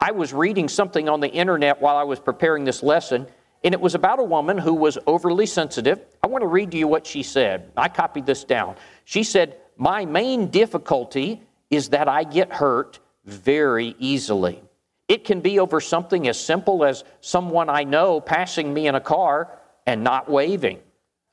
I 0.00 0.10
was 0.10 0.32
reading 0.32 0.68
something 0.68 1.08
on 1.08 1.20
the 1.20 1.30
internet 1.30 1.80
while 1.80 1.96
I 1.96 2.02
was 2.02 2.18
preparing 2.18 2.64
this 2.64 2.82
lesson, 2.82 3.26
and 3.62 3.72
it 3.72 3.80
was 3.80 3.94
about 3.94 4.18
a 4.18 4.24
woman 4.24 4.58
who 4.58 4.74
was 4.74 4.98
overly 5.06 5.46
sensitive. 5.46 6.00
I 6.22 6.26
want 6.26 6.42
to 6.42 6.48
read 6.48 6.72
to 6.72 6.76
you 6.76 6.88
what 6.88 7.06
she 7.06 7.22
said. 7.22 7.70
I 7.76 7.88
copied 7.88 8.26
this 8.26 8.42
down. 8.42 8.76
She 9.04 9.22
said, 9.22 9.58
my 9.82 10.04
main 10.04 10.46
difficulty 10.46 11.42
is 11.68 11.88
that 11.88 12.06
I 12.06 12.22
get 12.22 12.52
hurt 12.52 13.00
very 13.24 13.96
easily. 13.98 14.62
It 15.08 15.24
can 15.24 15.40
be 15.40 15.58
over 15.58 15.80
something 15.80 16.28
as 16.28 16.38
simple 16.38 16.84
as 16.84 17.02
someone 17.20 17.68
I 17.68 17.82
know 17.82 18.20
passing 18.20 18.72
me 18.72 18.86
in 18.86 18.94
a 18.94 19.00
car 19.00 19.50
and 19.84 20.04
not 20.04 20.30
waving. 20.30 20.78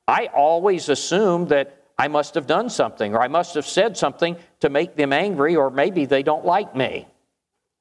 I 0.08 0.26
always 0.34 0.88
assume 0.88 1.46
that 1.46 1.80
I 1.96 2.08
must 2.08 2.34
have 2.34 2.48
done 2.48 2.70
something 2.70 3.14
or 3.14 3.22
I 3.22 3.28
must 3.28 3.54
have 3.54 3.66
said 3.66 3.96
something 3.96 4.36
to 4.58 4.68
make 4.68 4.96
them 4.96 5.12
angry 5.12 5.54
or 5.54 5.70
maybe 5.70 6.04
they 6.04 6.24
don't 6.24 6.44
like 6.44 6.74
me. 6.74 7.06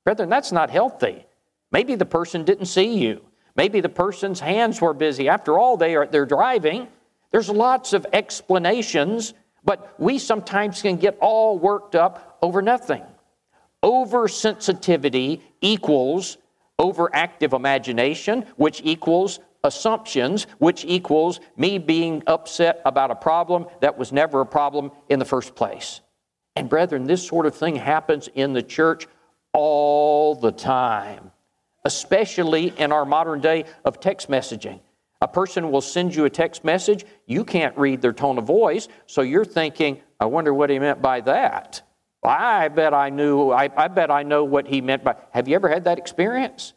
Brethren, 0.05 0.29
that's 0.29 0.51
not 0.51 0.69
healthy. 0.69 1.25
Maybe 1.71 1.95
the 1.95 2.05
person 2.05 2.43
didn't 2.43 2.67
see 2.67 2.99
you. 2.99 3.25
Maybe 3.55 3.81
the 3.81 3.89
person's 3.89 4.39
hands 4.39 4.79
were 4.79 4.93
busy. 4.93 5.29
After 5.29 5.57
all, 5.57 5.77
they 5.77 5.95
are, 5.95 6.05
they're 6.05 6.27
driving. 6.27 6.87
There's 7.31 7.49
lots 7.49 7.93
of 7.93 8.05
explanations 8.13 9.33
but 9.63 9.93
we 9.99 10.17
sometimes 10.17 10.81
can 10.81 10.97
get 10.97 11.17
all 11.19 11.57
worked 11.57 11.95
up 11.95 12.37
over 12.41 12.61
nothing. 12.61 13.03
Oversensitivity 13.83 15.41
equals 15.61 16.37
overactive 16.79 17.53
imagination, 17.53 18.45
which 18.55 18.81
equals 18.83 19.39
assumptions, 19.63 20.47
which 20.57 20.85
equals 20.85 21.39
me 21.57 21.77
being 21.77 22.23
upset 22.27 22.81
about 22.85 23.11
a 23.11 23.15
problem 23.15 23.65
that 23.81 23.97
was 23.97 24.11
never 24.11 24.41
a 24.41 24.45
problem 24.45 24.91
in 25.09 25.19
the 25.19 25.25
first 25.25 25.55
place. 25.55 26.01
And 26.55 26.69
brethren, 26.69 27.05
this 27.05 27.25
sort 27.25 27.45
of 27.45 27.55
thing 27.55 27.75
happens 27.75 28.29
in 28.33 28.53
the 28.53 28.63
church 28.63 29.07
all 29.53 30.35
the 30.35 30.51
time, 30.51 31.31
especially 31.85 32.73
in 32.77 32.91
our 32.91 33.05
modern 33.05 33.41
day 33.41 33.65
of 33.83 33.99
text 33.99 34.29
messaging. 34.29 34.79
A 35.21 35.27
person 35.27 35.71
will 35.71 35.81
send 35.81 36.15
you 36.15 36.25
a 36.25 36.29
text 36.29 36.63
message, 36.63 37.05
you 37.25 37.43
can't 37.43 37.77
read 37.77 38.01
their 38.01 38.13
tone 38.13 38.37
of 38.37 38.45
voice, 38.45 38.87
so 39.05 39.21
you're 39.21 39.45
thinking, 39.45 39.99
I 40.19 40.25
wonder 40.25 40.53
what 40.53 40.69
he 40.69 40.79
meant 40.79 41.01
by 41.01 41.21
that. 41.21 41.81
I 42.23 42.67
bet 42.69 42.93
I 42.93 43.09
knew, 43.09 43.49
I, 43.51 43.69
I 43.75 43.87
bet 43.89 44.11
I 44.11 44.23
know 44.23 44.43
what 44.43 44.67
he 44.67 44.81
meant 44.81 45.03
by. 45.03 45.15
Have 45.31 45.47
you 45.47 45.55
ever 45.55 45.69
had 45.69 45.85
that 45.85 45.97
experience? 45.97 46.73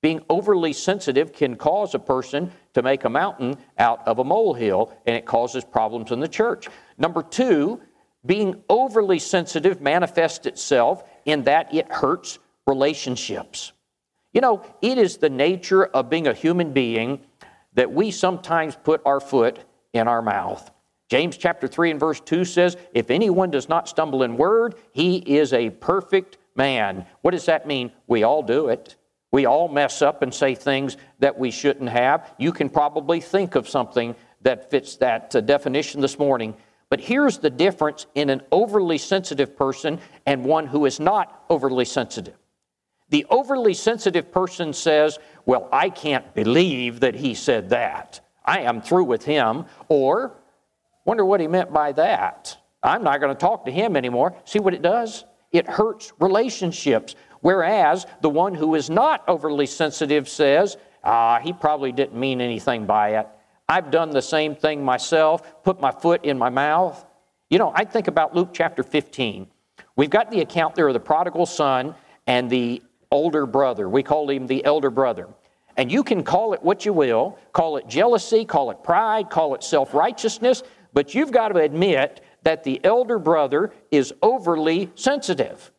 Being 0.00 0.24
overly 0.28 0.72
sensitive 0.72 1.32
can 1.32 1.56
cause 1.56 1.94
a 1.94 1.98
person 1.98 2.52
to 2.74 2.82
make 2.82 3.04
a 3.04 3.08
mountain 3.08 3.56
out 3.78 4.06
of 4.06 4.18
a 4.18 4.24
molehill, 4.24 4.92
and 5.06 5.16
it 5.16 5.26
causes 5.26 5.64
problems 5.64 6.10
in 6.10 6.20
the 6.20 6.28
church. 6.28 6.68
Number 6.98 7.22
two, 7.22 7.80
being 8.26 8.62
overly 8.68 9.18
sensitive 9.18 9.80
manifests 9.80 10.46
itself 10.46 11.04
in 11.24 11.44
that 11.44 11.72
it 11.74 11.90
hurts 11.90 12.38
relationships. 12.66 13.72
You 14.32 14.40
know, 14.40 14.64
it 14.80 14.98
is 14.98 15.18
the 15.18 15.30
nature 15.30 15.84
of 15.84 16.08
being 16.08 16.26
a 16.26 16.32
human 16.32 16.72
being 16.72 17.20
that 17.74 17.92
we 17.92 18.10
sometimes 18.10 18.76
put 18.76 19.02
our 19.04 19.20
foot 19.20 19.58
in 19.92 20.08
our 20.08 20.22
mouth. 20.22 20.70
James 21.08 21.36
chapter 21.36 21.68
3 21.68 21.90
and 21.92 22.00
verse 22.00 22.20
2 22.20 22.44
says, 22.44 22.76
If 22.94 23.10
anyone 23.10 23.50
does 23.50 23.68
not 23.68 23.88
stumble 23.88 24.22
in 24.22 24.36
word, 24.36 24.74
he 24.92 25.16
is 25.18 25.52
a 25.52 25.70
perfect 25.70 26.38
man. 26.54 27.06
What 27.20 27.32
does 27.32 27.46
that 27.46 27.66
mean? 27.66 27.92
We 28.06 28.22
all 28.22 28.42
do 28.42 28.68
it. 28.68 28.96
We 29.30 29.46
all 29.46 29.68
mess 29.68 30.02
up 30.02 30.22
and 30.22 30.32
say 30.32 30.54
things 30.54 30.96
that 31.18 31.38
we 31.38 31.50
shouldn't 31.50 31.90
have. 31.90 32.34
You 32.38 32.52
can 32.52 32.68
probably 32.68 33.20
think 33.20 33.54
of 33.54 33.68
something 33.68 34.14
that 34.42 34.70
fits 34.70 34.96
that 34.96 35.34
uh, 35.34 35.40
definition 35.40 36.00
this 36.00 36.18
morning. 36.18 36.54
But 36.90 37.00
here's 37.00 37.38
the 37.38 37.48
difference 37.48 38.06
in 38.14 38.28
an 38.28 38.42
overly 38.52 38.98
sensitive 38.98 39.56
person 39.56 39.98
and 40.26 40.44
one 40.44 40.66
who 40.66 40.84
is 40.84 41.00
not 41.00 41.44
overly 41.48 41.86
sensitive. 41.86 42.36
The 43.12 43.26
overly 43.28 43.74
sensitive 43.74 44.32
person 44.32 44.72
says, 44.72 45.18
Well, 45.44 45.68
I 45.70 45.90
can't 45.90 46.32
believe 46.34 47.00
that 47.00 47.14
he 47.14 47.34
said 47.34 47.68
that. 47.68 48.20
I 48.42 48.60
am 48.60 48.80
through 48.80 49.04
with 49.04 49.22
him. 49.22 49.66
Or, 49.88 50.32
wonder 51.04 51.22
what 51.22 51.38
he 51.38 51.46
meant 51.46 51.74
by 51.74 51.92
that. 51.92 52.56
I'm 52.82 53.04
not 53.04 53.20
going 53.20 53.34
to 53.34 53.38
talk 53.38 53.66
to 53.66 53.70
him 53.70 53.98
anymore. 53.98 54.34
See 54.46 54.60
what 54.60 54.72
it 54.72 54.80
does? 54.80 55.26
It 55.52 55.68
hurts 55.68 56.14
relationships. 56.20 57.14
Whereas 57.42 58.06
the 58.22 58.30
one 58.30 58.54
who 58.54 58.76
is 58.76 58.88
not 58.88 59.22
overly 59.28 59.66
sensitive 59.66 60.26
says, 60.26 60.78
Ah, 61.04 61.38
he 61.38 61.52
probably 61.52 61.92
didn't 61.92 62.18
mean 62.18 62.40
anything 62.40 62.86
by 62.86 63.18
it. 63.18 63.28
I've 63.68 63.90
done 63.90 64.08
the 64.08 64.22
same 64.22 64.56
thing 64.56 64.82
myself, 64.82 65.62
put 65.62 65.82
my 65.82 65.90
foot 65.90 66.24
in 66.24 66.38
my 66.38 66.48
mouth. 66.48 67.04
You 67.50 67.58
know, 67.58 67.72
I 67.74 67.84
think 67.84 68.08
about 68.08 68.34
Luke 68.34 68.54
chapter 68.54 68.82
15. 68.82 69.48
We've 69.96 70.08
got 70.08 70.30
the 70.30 70.40
account 70.40 70.76
there 70.76 70.88
of 70.88 70.94
the 70.94 71.00
prodigal 71.00 71.44
son 71.44 71.94
and 72.26 72.48
the 72.48 72.82
older 73.12 73.46
brother. 73.46 73.88
We 73.88 74.02
call 74.02 74.28
him 74.28 74.48
the 74.48 74.64
elder 74.64 74.90
brother. 74.90 75.28
And 75.76 75.90
you 75.90 76.02
can 76.02 76.24
call 76.24 76.52
it 76.52 76.62
what 76.62 76.84
you 76.84 76.92
will 76.92 77.38
call 77.52 77.76
it 77.76 77.86
jealousy, 77.86 78.44
call 78.44 78.70
it 78.70 78.82
pride, 78.82 79.30
call 79.30 79.54
it 79.54 79.62
self 79.62 79.94
righteousness, 79.94 80.62
but 80.92 81.14
you've 81.14 81.30
got 81.30 81.48
to 81.48 81.58
admit 81.58 82.22
that 82.42 82.64
the 82.64 82.84
elder 82.84 83.18
brother 83.18 83.72
is 83.90 84.12
overly 84.20 84.90
sensitive. 84.94 85.70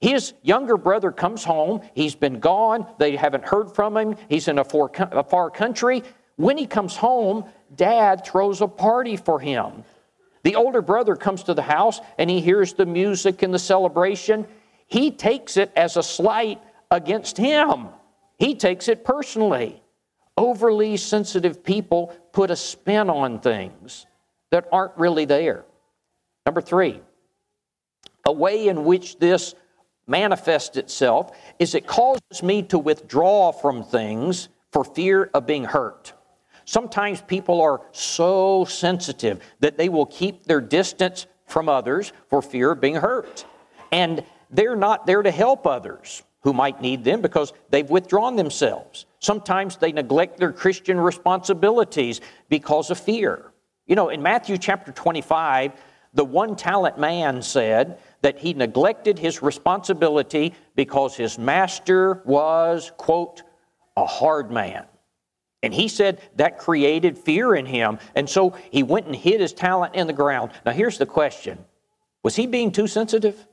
His 0.00 0.34
younger 0.42 0.76
brother 0.76 1.12
comes 1.12 1.44
home, 1.44 1.80
he's 1.94 2.14
been 2.14 2.40
gone, 2.40 2.86
they 2.98 3.14
haven't 3.16 3.44
heard 3.44 3.70
from 3.72 3.96
him, 3.96 4.16
he's 4.28 4.48
in 4.48 4.58
a 4.58 4.64
far, 4.64 4.90
a 4.96 5.22
far 5.22 5.50
country. 5.50 6.02
When 6.36 6.56
he 6.56 6.66
comes 6.66 6.96
home, 6.96 7.44
dad 7.76 8.24
throws 8.24 8.60
a 8.60 8.66
party 8.66 9.16
for 9.16 9.38
him. 9.38 9.84
The 10.42 10.56
older 10.56 10.82
brother 10.82 11.14
comes 11.14 11.44
to 11.44 11.54
the 11.54 11.62
house 11.62 12.00
and 12.18 12.28
he 12.28 12.40
hears 12.40 12.72
the 12.72 12.86
music 12.86 13.42
and 13.42 13.54
the 13.54 13.60
celebration. 13.60 14.46
He 14.88 15.12
takes 15.12 15.56
it 15.56 15.70
as 15.76 15.96
a 15.96 16.02
slight 16.02 16.60
against 16.92 17.38
him. 17.38 17.88
He 18.38 18.54
takes 18.54 18.86
it 18.86 19.04
personally. 19.04 19.82
Overly 20.36 20.96
sensitive 20.96 21.64
people 21.64 22.14
put 22.32 22.50
a 22.50 22.56
spin 22.56 23.10
on 23.10 23.40
things 23.40 24.06
that 24.50 24.68
aren't 24.70 24.96
really 24.96 25.24
there. 25.24 25.64
Number 26.46 26.60
three, 26.60 27.00
a 28.26 28.32
way 28.32 28.68
in 28.68 28.84
which 28.84 29.18
this 29.18 29.54
manifests 30.06 30.76
itself 30.76 31.36
is 31.58 31.74
it 31.74 31.86
causes 31.86 32.42
me 32.42 32.62
to 32.64 32.78
withdraw 32.78 33.52
from 33.52 33.82
things 33.82 34.48
for 34.70 34.84
fear 34.84 35.30
of 35.34 35.46
being 35.46 35.64
hurt. 35.64 36.12
Sometimes 36.64 37.20
people 37.22 37.60
are 37.60 37.82
so 37.92 38.64
sensitive 38.64 39.40
that 39.60 39.76
they 39.76 39.88
will 39.88 40.06
keep 40.06 40.44
their 40.44 40.60
distance 40.60 41.26
from 41.46 41.68
others 41.68 42.12
for 42.28 42.40
fear 42.40 42.72
of 42.72 42.80
being 42.80 42.94
hurt. 42.94 43.44
And 43.90 44.24
they're 44.50 44.76
not 44.76 45.06
there 45.06 45.22
to 45.22 45.30
help 45.30 45.66
others 45.66 46.22
who 46.42 46.52
might 46.52 46.80
need 46.80 47.04
them 47.04 47.20
because 47.20 47.52
they've 47.70 47.88
withdrawn 47.88 48.36
themselves. 48.36 49.06
Sometimes 49.20 49.76
they 49.76 49.92
neglect 49.92 50.38
their 50.38 50.52
Christian 50.52 50.98
responsibilities 50.98 52.20
because 52.48 52.90
of 52.90 52.98
fear. 52.98 53.52
You 53.86 53.96
know, 53.96 54.08
in 54.08 54.22
Matthew 54.22 54.58
chapter 54.58 54.92
25, 54.92 55.72
the 56.14 56.24
one 56.24 56.56
talent 56.56 56.98
man 56.98 57.42
said 57.42 57.98
that 58.20 58.38
he 58.38 58.54
neglected 58.54 59.18
his 59.18 59.42
responsibility 59.42 60.54
because 60.74 61.16
his 61.16 61.38
master 61.38 62.22
was, 62.24 62.92
quote, 62.96 63.42
a 63.96 64.04
hard 64.04 64.50
man. 64.50 64.84
And 65.62 65.72
he 65.72 65.88
said 65.88 66.20
that 66.36 66.58
created 66.58 67.16
fear 67.16 67.54
in 67.54 67.66
him. 67.66 67.98
And 68.14 68.28
so 68.28 68.56
he 68.70 68.82
went 68.82 69.06
and 69.06 69.14
hid 69.14 69.40
his 69.40 69.52
talent 69.52 69.94
in 69.94 70.06
the 70.06 70.12
ground. 70.12 70.50
Now, 70.66 70.72
here's 70.72 70.98
the 70.98 71.06
question 71.06 71.64
Was 72.22 72.36
he 72.36 72.46
being 72.46 72.72
too 72.72 72.86
sensitive? 72.86 73.46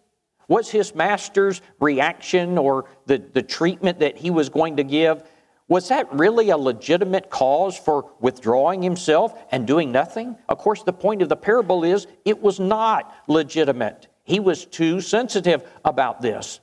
Was 0.50 0.70
his 0.70 0.94
master's 0.94 1.62
reaction 1.80 2.58
or 2.58 2.86
the, 3.06 3.20
the 3.20 3.44
treatment 3.44 4.00
that 4.00 4.18
he 4.18 4.30
was 4.32 4.50
going 4.50 4.76
to 4.78 4.84
give, 4.84 5.24
was 5.70 5.88
that 5.90 6.12
really 6.12 6.50
a 6.50 6.58
legitimate 6.58 7.30
cause 7.30 7.78
for 7.78 8.12
withdrawing 8.20 8.82
himself 8.82 9.40
and 9.52 9.68
doing 9.68 9.92
nothing? 9.92 10.36
Of 10.50 10.58
course, 10.58 10.82
the 10.82 10.92
point 10.92 11.22
of 11.22 11.30
the 11.30 11.36
parable 11.36 11.84
is 11.84 12.08
it 12.26 12.42
was 12.42 12.60
not 12.60 13.14
legitimate. 13.28 14.08
He 14.24 14.40
was 14.40 14.66
too 14.66 15.00
sensitive 15.00 15.64
about 15.86 16.22
this. 16.22 16.60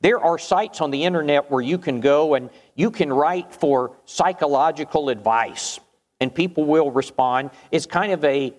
There 0.00 0.20
are 0.20 0.38
sites 0.38 0.80
on 0.80 0.92
the 0.92 1.04
internet 1.04 1.50
where 1.50 1.60
you 1.60 1.76
can 1.76 2.00
go 2.00 2.34
and 2.34 2.48
you 2.76 2.90
can 2.92 3.12
write 3.12 3.52
for 3.52 3.96
psychological 4.04 5.08
advice, 5.08 5.80
and 6.20 6.34
people 6.34 6.64
will 6.64 6.90
respond. 6.92 7.50
It's 7.72 7.86
kind 7.86 8.12
of 8.12 8.24
a 8.24 8.54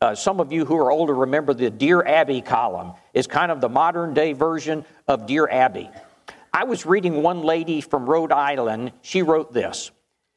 uh, 0.00 0.14
some 0.14 0.40
of 0.40 0.52
you 0.52 0.64
who 0.64 0.76
are 0.76 0.90
older 0.90 1.14
remember 1.14 1.54
the 1.54 1.70
Dear 1.70 2.04
Abby 2.04 2.40
column. 2.40 2.92
It's 3.12 3.26
kind 3.26 3.50
of 3.50 3.60
the 3.60 3.68
modern 3.68 4.14
day 4.14 4.32
version 4.32 4.84
of 5.08 5.26
Dear 5.26 5.48
Abby. 5.48 5.90
I 6.52 6.64
was 6.64 6.86
reading 6.86 7.22
one 7.22 7.42
lady 7.42 7.80
from 7.80 8.06
Rhode 8.06 8.32
Island. 8.32 8.92
She 9.02 9.22
wrote 9.22 9.52
this. 9.52 9.90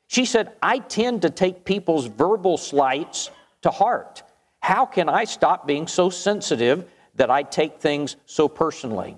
She 0.07 0.25
said, 0.25 0.53
I 0.61 0.79
tend 0.79 1.21
to 1.23 1.29
take 1.29 1.65
people's 1.65 2.07
verbal 2.07 2.57
slights 2.57 3.29
to 3.61 3.69
heart. 3.69 4.23
How 4.61 4.85
can 4.85 5.09
I 5.09 5.25
stop 5.25 5.67
being 5.67 5.87
so 5.87 6.09
sensitive 6.09 6.89
that 7.15 7.29
I 7.29 7.43
take 7.43 7.79
things 7.79 8.15
so 8.25 8.47
personally? 8.47 9.17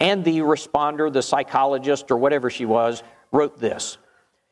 And 0.00 0.24
the 0.24 0.38
responder, 0.40 1.10
the 1.12 1.22
psychologist, 1.22 2.10
or 2.10 2.16
whatever 2.18 2.50
she 2.50 2.66
was, 2.66 3.02
wrote 3.32 3.58
this. 3.58 3.98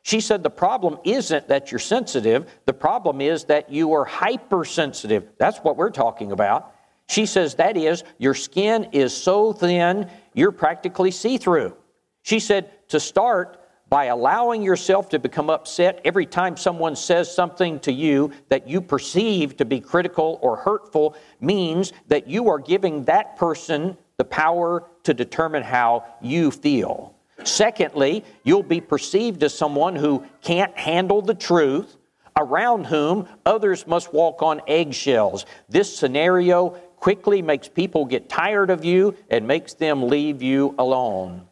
She 0.05 0.19
said, 0.19 0.43
The 0.43 0.51
problem 0.51 0.99
isn't 1.03 1.47
that 1.47 1.71
you're 1.71 1.79
sensitive, 1.79 2.47
the 2.67 2.73
problem 2.73 3.21
is 3.21 3.45
that 3.45 3.71
you 3.71 3.93
are 3.93 4.05
hypersensitive. 4.05 5.27
That's 5.39 5.57
what 5.57 5.77
we're 5.77 5.89
talking 5.89 6.31
about. 6.31 6.75
She 7.07 7.25
says, 7.25 7.55
That 7.55 7.75
is, 7.75 8.03
your 8.19 8.35
skin 8.35 8.89
is 8.91 9.17
so 9.17 9.51
thin, 9.51 10.07
you're 10.35 10.51
practically 10.51 11.09
see 11.09 11.39
through. 11.39 11.75
She 12.21 12.39
said, 12.39 12.69
To 12.89 12.99
start, 12.99 13.59
by 13.89 14.05
allowing 14.05 14.61
yourself 14.61 15.09
to 15.09 15.17
become 15.17 15.49
upset 15.49 16.01
every 16.05 16.27
time 16.27 16.55
someone 16.55 16.95
says 16.95 17.33
something 17.33 17.79
to 17.79 17.91
you 17.91 18.31
that 18.49 18.67
you 18.67 18.81
perceive 18.81 19.57
to 19.57 19.65
be 19.65 19.79
critical 19.79 20.37
or 20.43 20.55
hurtful 20.55 21.15
means 21.39 21.93
that 22.09 22.27
you 22.27 22.47
are 22.49 22.59
giving 22.59 23.05
that 23.05 23.37
person 23.37 23.97
the 24.17 24.23
power 24.23 24.87
to 25.01 25.15
determine 25.15 25.63
how 25.63 26.05
you 26.21 26.51
feel. 26.51 27.14
Secondly, 27.43 28.23
you'll 28.43 28.63
be 28.63 28.81
perceived 28.81 29.43
as 29.43 29.57
someone 29.57 29.95
who 29.95 30.25
can't 30.41 30.77
handle 30.77 31.21
the 31.21 31.33
truth, 31.33 31.97
around 32.37 32.85
whom 32.85 33.27
others 33.45 33.87
must 33.87 34.13
walk 34.13 34.41
on 34.41 34.61
eggshells. 34.67 35.45
This 35.69 35.95
scenario 35.95 36.69
quickly 36.97 37.41
makes 37.41 37.67
people 37.67 38.05
get 38.05 38.29
tired 38.29 38.69
of 38.69 38.83
you 38.83 39.15
and 39.29 39.47
makes 39.47 39.73
them 39.73 40.07
leave 40.07 40.41
you 40.41 40.75
alone. 40.77 41.47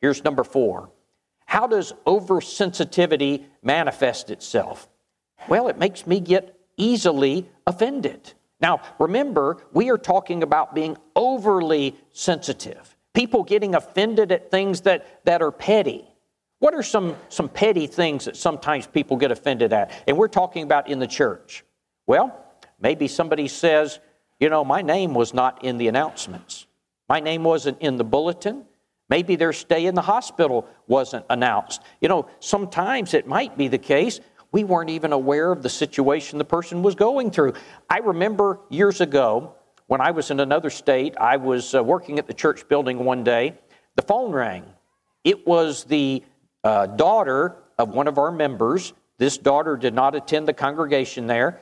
Here's 0.00 0.24
number 0.24 0.44
four 0.44 0.90
how 1.46 1.66
does 1.66 1.92
oversensitivity 2.06 3.44
manifest 3.62 4.30
itself? 4.30 4.88
Well, 5.48 5.68
it 5.68 5.78
makes 5.78 6.06
me 6.06 6.20
get 6.20 6.58
easily 6.76 7.48
offended. 7.66 8.32
Now, 8.60 8.80
remember, 8.98 9.58
we 9.72 9.90
are 9.90 9.98
talking 9.98 10.42
about 10.42 10.74
being 10.74 10.96
overly 11.14 11.96
sensitive, 12.12 12.93
people 13.14 13.44
getting 13.44 13.74
offended 13.74 14.32
at 14.32 14.50
things 14.50 14.82
that, 14.82 15.24
that 15.24 15.40
are 15.40 15.52
petty. 15.52 16.04
What 16.58 16.74
are 16.74 16.82
some, 16.82 17.16
some 17.28 17.48
petty 17.48 17.86
things 17.86 18.26
that 18.26 18.36
sometimes 18.36 18.86
people 18.86 19.16
get 19.16 19.30
offended 19.30 19.72
at? 19.72 19.92
And 20.06 20.16
we're 20.16 20.28
talking 20.28 20.62
about 20.62 20.88
in 20.88 20.98
the 20.98 21.06
church. 21.06 21.64
Well, 22.06 22.36
maybe 22.80 23.08
somebody 23.08 23.48
says, 23.48 24.00
you 24.40 24.50
know, 24.50 24.64
my 24.64 24.82
name 24.82 25.14
was 25.14 25.32
not 25.32 25.64
in 25.64 25.78
the 25.78 25.88
announcements, 25.88 26.66
my 27.08 27.20
name 27.20 27.44
wasn't 27.44 27.80
in 27.80 27.96
the 27.96 28.04
bulletin. 28.04 28.66
Maybe 29.10 29.36
their 29.36 29.52
stay 29.52 29.84
in 29.84 29.94
the 29.94 30.02
hospital 30.02 30.66
wasn't 30.86 31.26
announced. 31.28 31.82
You 32.00 32.08
know, 32.08 32.26
sometimes 32.40 33.12
it 33.12 33.26
might 33.26 33.56
be 33.58 33.68
the 33.68 33.76
case 33.76 34.18
we 34.50 34.64
weren't 34.64 34.88
even 34.88 35.12
aware 35.12 35.52
of 35.52 35.62
the 35.62 35.68
situation 35.68 36.38
the 36.38 36.44
person 36.44 36.82
was 36.82 36.94
going 36.94 37.30
through. 37.30 37.52
I 37.90 37.98
remember 37.98 38.60
years 38.70 39.02
ago 39.02 39.56
when 39.86 40.00
I 40.00 40.10
was 40.12 40.30
in 40.30 40.40
another 40.40 40.70
state, 40.70 41.16
I 41.18 41.36
was 41.36 41.74
uh, 41.74 41.82
working 41.82 42.18
at 42.18 42.26
the 42.26 42.34
church 42.34 42.68
building 42.68 43.04
one 43.04 43.22
day. 43.24 43.58
The 43.96 44.02
phone 44.02 44.32
rang. 44.32 44.64
It 45.24 45.46
was 45.46 45.84
the 45.84 46.22
uh, 46.62 46.86
daughter 46.86 47.56
of 47.78 47.90
one 47.90 48.08
of 48.08 48.18
our 48.18 48.32
members. 48.32 48.92
This 49.18 49.38
daughter 49.38 49.76
did 49.76 49.94
not 49.94 50.14
attend 50.14 50.48
the 50.48 50.54
congregation 50.54 51.26
there, 51.26 51.60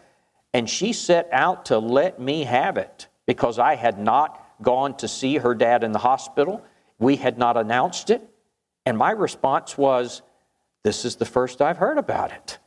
and 0.54 0.68
she 0.68 0.92
set 0.92 1.28
out 1.32 1.66
to 1.66 1.78
let 1.78 2.20
me 2.20 2.44
have 2.44 2.76
it 2.76 3.08
because 3.26 3.58
I 3.58 3.74
had 3.74 3.98
not 3.98 4.38
gone 4.62 4.96
to 4.98 5.08
see 5.08 5.38
her 5.38 5.54
dad 5.54 5.82
in 5.82 5.92
the 5.92 5.98
hospital. 5.98 6.62
We 6.98 7.16
had 7.16 7.38
not 7.38 7.56
announced 7.56 8.10
it. 8.10 8.22
And 8.86 8.96
my 8.96 9.10
response 9.10 9.76
was, 9.76 10.22
This 10.84 11.04
is 11.04 11.16
the 11.16 11.24
first 11.24 11.60
I've 11.60 11.78
heard 11.78 11.98
about 11.98 12.32
it. 12.32 12.58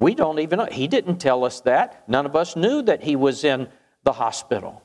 We 0.00 0.14
don't 0.14 0.40
even 0.40 0.58
know. 0.58 0.68
He 0.70 0.88
didn't 0.88 1.18
tell 1.18 1.44
us 1.44 1.60
that. 1.60 2.08
None 2.08 2.26
of 2.26 2.34
us 2.34 2.56
knew 2.56 2.82
that 2.82 3.04
he 3.04 3.14
was 3.14 3.44
in 3.44 3.68
the 4.04 4.12
hospital. 4.12 4.82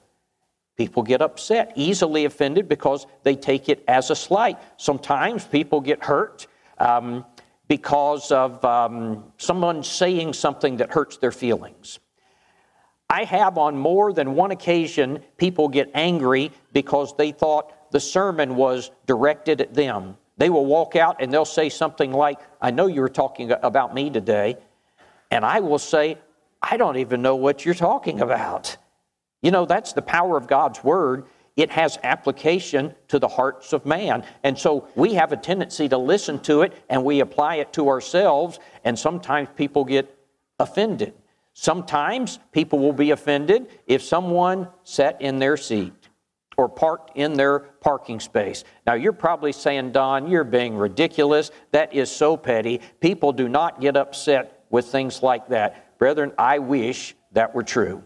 People 0.78 1.02
get 1.02 1.22
upset, 1.22 1.74
easily 1.76 2.26
offended 2.26 2.70
because 2.70 3.08
they 3.24 3.36
take 3.36 3.68
it 3.68 3.84
as 3.88 4.12
a 4.12 4.16
slight. 4.16 4.60
Sometimes 4.78 5.44
people 5.44 5.82
get 5.82 6.04
hurt 6.04 6.46
um, 6.78 7.26
because 7.68 8.32
of 8.32 8.64
um, 8.64 9.24
someone 9.38 9.84
saying 9.84 10.34
something 10.34 10.78
that 10.78 10.92
hurts 10.92 11.18
their 11.18 11.32
feelings. 11.32 12.00
I 13.10 13.24
have 13.24 13.58
on 13.58 13.78
more 13.78 14.14
than 14.14 14.36
one 14.36 14.52
occasion 14.52 15.24
people 15.38 15.68
get 15.70 15.90
angry 15.94 16.52
because 16.74 17.16
they 17.16 17.32
thought 17.32 17.92
the 17.92 18.00
sermon 18.00 18.56
was 18.56 18.92
directed 19.06 19.62
at 19.62 19.74
them. 19.74 20.18
They 20.38 20.50
will 20.50 20.66
walk 20.66 20.96
out 20.96 21.22
and 21.22 21.34
they'll 21.34 21.46
say 21.46 21.70
something 21.70 22.12
like, 22.12 22.40
I 22.62 22.70
know 22.72 22.88
you 22.88 23.02
were 23.02 23.10
talking 23.10 23.52
about 23.52 23.96
me 23.96 24.10
today. 24.10 24.58
And 25.32 25.44
I 25.44 25.62
will 25.62 25.80
say, 25.80 26.18
I 26.62 26.78
don't 26.78 26.98
even 26.98 27.22
know 27.22 27.36
what 27.36 27.66
you're 27.66 27.74
talking 27.74 28.22
about. 28.22 28.78
You 29.42 29.52
know, 29.52 29.66
that's 29.66 29.94
the 29.94 30.02
power 30.02 30.38
of 30.38 30.48
God's 30.48 30.84
Word. 30.84 31.26
It 31.56 31.72
has 31.72 31.98
application 32.04 32.94
to 33.08 33.18
the 33.18 33.28
hearts 33.28 33.74
of 33.74 33.86
man. 33.86 34.24
And 34.44 34.58
so 34.58 34.88
we 34.96 35.16
have 35.16 35.32
a 35.32 35.38
tendency 35.38 35.90
to 35.90 35.98
listen 35.98 36.40
to 36.42 36.62
it 36.62 36.74
and 36.90 37.04
we 37.04 37.20
apply 37.20 37.56
it 37.56 37.74
to 37.74 37.90
ourselves, 37.90 38.60
and 38.84 38.98
sometimes 38.98 39.50
people 39.56 39.84
get 39.84 40.16
offended. 40.60 41.14
Sometimes 41.54 42.38
people 42.52 42.78
will 42.78 42.94
be 42.94 43.10
offended 43.10 43.68
if 43.88 44.04
someone 44.04 44.68
sat 44.84 45.20
in 45.20 45.40
their 45.40 45.58
seat 45.58 46.10
or 46.56 46.70
parked 46.70 47.18
in 47.18 47.34
their 47.34 47.60
parking 47.60 48.20
space. 48.20 48.64
Now, 48.86 48.94
you're 48.94 49.14
probably 49.14 49.52
saying, 49.52 49.92
Don, 49.92 50.28
you're 50.28 50.44
being 50.44 50.76
ridiculous. 50.76 51.50
That 51.72 51.94
is 51.94 52.12
so 52.12 52.38
petty. 52.38 52.82
People 53.00 53.32
do 53.32 53.50
not 53.50 53.82
get 53.82 53.98
upset 53.98 54.66
with 54.70 54.86
things 54.86 55.24
like 55.24 55.48
that. 55.50 55.98
Brethren, 55.98 56.32
I 56.38 56.60
wish 56.60 57.16
that 57.32 57.56
were 57.56 57.64
true. 57.64 58.04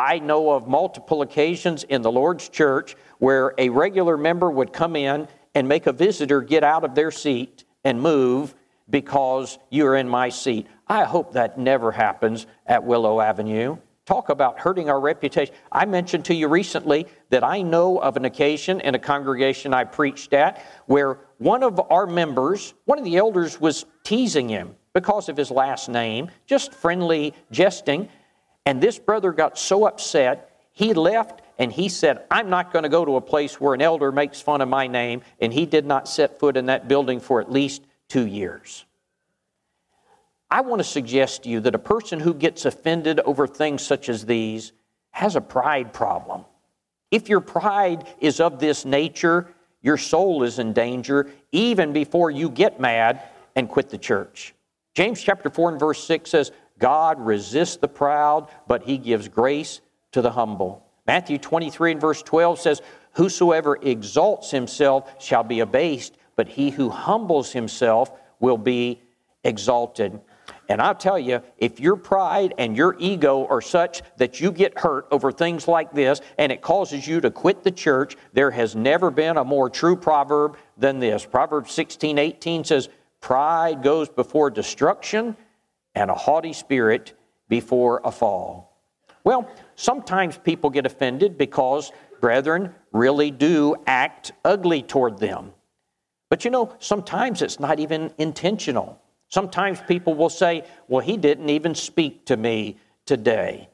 I 0.00 0.18
know 0.18 0.52
of 0.52 0.66
multiple 0.66 1.20
occasions 1.20 1.84
in 1.84 2.00
the 2.00 2.10
Lord's 2.10 2.48
church 2.48 2.96
where 3.18 3.52
a 3.58 3.68
regular 3.68 4.16
member 4.16 4.50
would 4.50 4.72
come 4.72 4.96
in 4.96 5.28
and 5.54 5.68
make 5.68 5.86
a 5.86 5.92
visitor 5.92 6.40
get 6.40 6.64
out 6.64 6.84
of 6.84 6.94
their 6.94 7.10
seat 7.10 7.64
and 7.84 8.00
move 8.00 8.54
because 8.88 9.58
you're 9.68 9.96
in 9.96 10.08
my 10.08 10.30
seat. 10.30 10.68
I 10.88 11.04
hope 11.04 11.34
that 11.34 11.58
never 11.58 11.92
happens 11.92 12.46
at 12.66 12.82
Willow 12.82 13.20
Avenue 13.20 13.76
talk 14.06 14.30
about 14.30 14.58
hurting 14.58 14.88
our 14.90 14.98
reputation. 14.98 15.54
I 15.70 15.84
mentioned 15.84 16.24
to 16.24 16.34
you 16.34 16.48
recently 16.48 17.06
that 17.28 17.44
I 17.44 17.62
know 17.62 17.98
of 17.98 18.16
an 18.16 18.24
occasion 18.24 18.80
in 18.80 18.96
a 18.96 18.98
congregation 18.98 19.72
I 19.72 19.84
preached 19.84 20.32
at 20.32 20.64
where 20.86 21.18
one 21.38 21.62
of 21.62 21.80
our 21.92 22.06
members, 22.08 22.74
one 22.86 22.98
of 22.98 23.04
the 23.04 23.18
elders, 23.18 23.60
was 23.60 23.84
teasing 24.02 24.48
him 24.48 24.74
because 24.94 25.28
of 25.28 25.36
his 25.36 25.50
last 25.52 25.88
name, 25.88 26.28
just 26.46 26.74
friendly 26.74 27.34
jesting. 27.52 28.08
And 28.66 28.80
this 28.80 28.98
brother 28.98 29.32
got 29.32 29.58
so 29.58 29.86
upset, 29.86 30.50
he 30.72 30.94
left 30.94 31.42
and 31.58 31.72
he 31.72 31.88
said, 31.88 32.24
I'm 32.30 32.48
not 32.48 32.72
going 32.72 32.84
to 32.84 32.88
go 32.88 33.04
to 33.04 33.16
a 33.16 33.20
place 33.20 33.60
where 33.60 33.74
an 33.74 33.82
elder 33.82 34.12
makes 34.12 34.40
fun 34.40 34.60
of 34.60 34.68
my 34.68 34.86
name. 34.86 35.22
And 35.40 35.52
he 35.52 35.66
did 35.66 35.84
not 35.84 36.08
set 36.08 36.38
foot 36.38 36.56
in 36.56 36.66
that 36.66 36.88
building 36.88 37.20
for 37.20 37.40
at 37.40 37.52
least 37.52 37.82
two 38.08 38.26
years. 38.26 38.84
I 40.50 40.62
want 40.62 40.80
to 40.80 40.84
suggest 40.84 41.44
to 41.44 41.48
you 41.48 41.60
that 41.60 41.74
a 41.74 41.78
person 41.78 42.18
who 42.18 42.34
gets 42.34 42.64
offended 42.64 43.20
over 43.20 43.46
things 43.46 43.82
such 43.82 44.08
as 44.08 44.26
these 44.26 44.72
has 45.10 45.36
a 45.36 45.40
pride 45.40 45.92
problem. 45.92 46.44
If 47.10 47.28
your 47.28 47.40
pride 47.40 48.06
is 48.20 48.40
of 48.40 48.58
this 48.58 48.84
nature, 48.84 49.48
your 49.82 49.96
soul 49.96 50.42
is 50.42 50.58
in 50.58 50.72
danger 50.72 51.30
even 51.52 51.92
before 51.92 52.30
you 52.30 52.48
get 52.48 52.80
mad 52.80 53.22
and 53.54 53.68
quit 53.68 53.90
the 53.90 53.98
church. 53.98 54.54
James 54.94 55.22
chapter 55.22 55.50
4 55.50 55.70
and 55.70 55.80
verse 55.80 56.02
6 56.04 56.30
says, 56.30 56.52
God 56.80 57.20
resists 57.20 57.76
the 57.76 57.88
proud, 57.88 58.48
but 58.66 58.82
he 58.82 58.98
gives 58.98 59.28
grace 59.28 59.80
to 60.12 60.22
the 60.22 60.32
humble. 60.32 60.84
Matthew 61.06 61.38
23 61.38 61.92
and 61.92 62.00
verse 62.00 62.22
12 62.22 62.58
says, 62.58 62.82
Whosoever 63.12 63.78
exalts 63.80 64.50
himself 64.50 65.22
shall 65.22 65.42
be 65.44 65.60
abased, 65.60 66.16
but 66.36 66.48
he 66.48 66.70
who 66.70 66.88
humbles 66.88 67.52
himself 67.52 68.10
will 68.40 68.58
be 68.58 69.02
exalted. 69.44 70.20
And 70.68 70.80
I'll 70.80 70.94
tell 70.94 71.18
you, 71.18 71.42
if 71.58 71.80
your 71.80 71.96
pride 71.96 72.54
and 72.56 72.76
your 72.76 72.96
ego 72.98 73.46
are 73.48 73.60
such 73.60 74.02
that 74.18 74.40
you 74.40 74.52
get 74.52 74.78
hurt 74.78 75.06
over 75.10 75.32
things 75.32 75.66
like 75.66 75.92
this 75.92 76.20
and 76.38 76.52
it 76.52 76.62
causes 76.62 77.06
you 77.06 77.20
to 77.20 77.30
quit 77.30 77.64
the 77.64 77.72
church, 77.72 78.16
there 78.32 78.52
has 78.52 78.76
never 78.76 79.10
been 79.10 79.36
a 79.36 79.44
more 79.44 79.68
true 79.68 79.96
proverb 79.96 80.56
than 80.78 81.00
this. 81.00 81.26
Proverbs 81.26 81.72
16 81.72 82.18
18 82.18 82.64
says, 82.64 82.88
Pride 83.20 83.82
goes 83.82 84.08
before 84.08 84.48
destruction 84.48 85.36
and 85.94 86.10
a 86.10 86.14
haughty 86.14 86.52
spirit 86.52 87.14
before 87.48 88.00
a 88.04 88.12
fall. 88.12 88.70
Well, 89.24 89.50
sometimes 89.74 90.38
people 90.38 90.70
get 90.70 90.86
offended 90.86 91.36
because, 91.36 91.92
brethren, 92.20 92.74
really 92.92 93.30
do 93.30 93.76
act 93.86 94.32
ugly 94.44 94.82
toward 94.82 95.18
them. 95.18 95.52
But 96.30 96.44
you 96.44 96.50
know, 96.50 96.74
sometimes 96.78 97.42
it's 97.42 97.60
not 97.60 97.80
even 97.80 98.14
intentional. 98.18 99.00
Sometimes 99.28 99.80
people 99.86 100.14
will 100.14 100.30
say, 100.30 100.64
Well, 100.88 101.04
he 101.04 101.16
didn't 101.16 101.50
even 101.50 101.74
speak 101.74 102.26
to 102.26 102.36
me 102.36 102.78
today. 103.04 103.68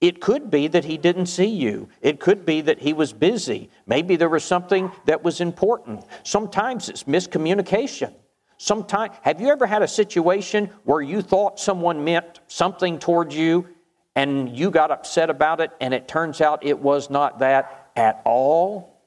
It 0.00 0.20
could 0.20 0.48
be 0.50 0.68
that 0.68 0.84
he 0.84 0.96
didn't 0.96 1.26
see 1.26 1.48
you. 1.48 1.88
It 2.00 2.20
could 2.20 2.46
be 2.46 2.60
that 2.60 2.78
he 2.78 2.92
was 2.92 3.12
busy. 3.12 3.68
Maybe 3.86 4.14
there 4.14 4.28
was 4.28 4.44
something 4.44 4.92
that 5.06 5.24
was 5.24 5.40
important. 5.40 6.04
Sometimes 6.22 6.88
it's 6.88 7.04
miscommunication. 7.04 8.14
Sometimes, 8.58 9.14
have 9.22 9.40
you 9.40 9.48
ever 9.48 9.66
had 9.66 9.82
a 9.82 9.88
situation 9.88 10.70
where 10.82 11.00
you 11.00 11.22
thought 11.22 11.60
someone 11.60 12.04
meant 12.04 12.40
something 12.48 12.98
towards 12.98 13.34
you 13.36 13.68
and 14.16 14.54
you 14.56 14.72
got 14.72 14.90
upset 14.90 15.30
about 15.30 15.60
it 15.60 15.70
and 15.80 15.94
it 15.94 16.08
turns 16.08 16.40
out 16.40 16.66
it 16.66 16.80
was 16.80 17.08
not 17.08 17.38
that 17.38 17.90
at 17.94 18.20
all? 18.24 19.00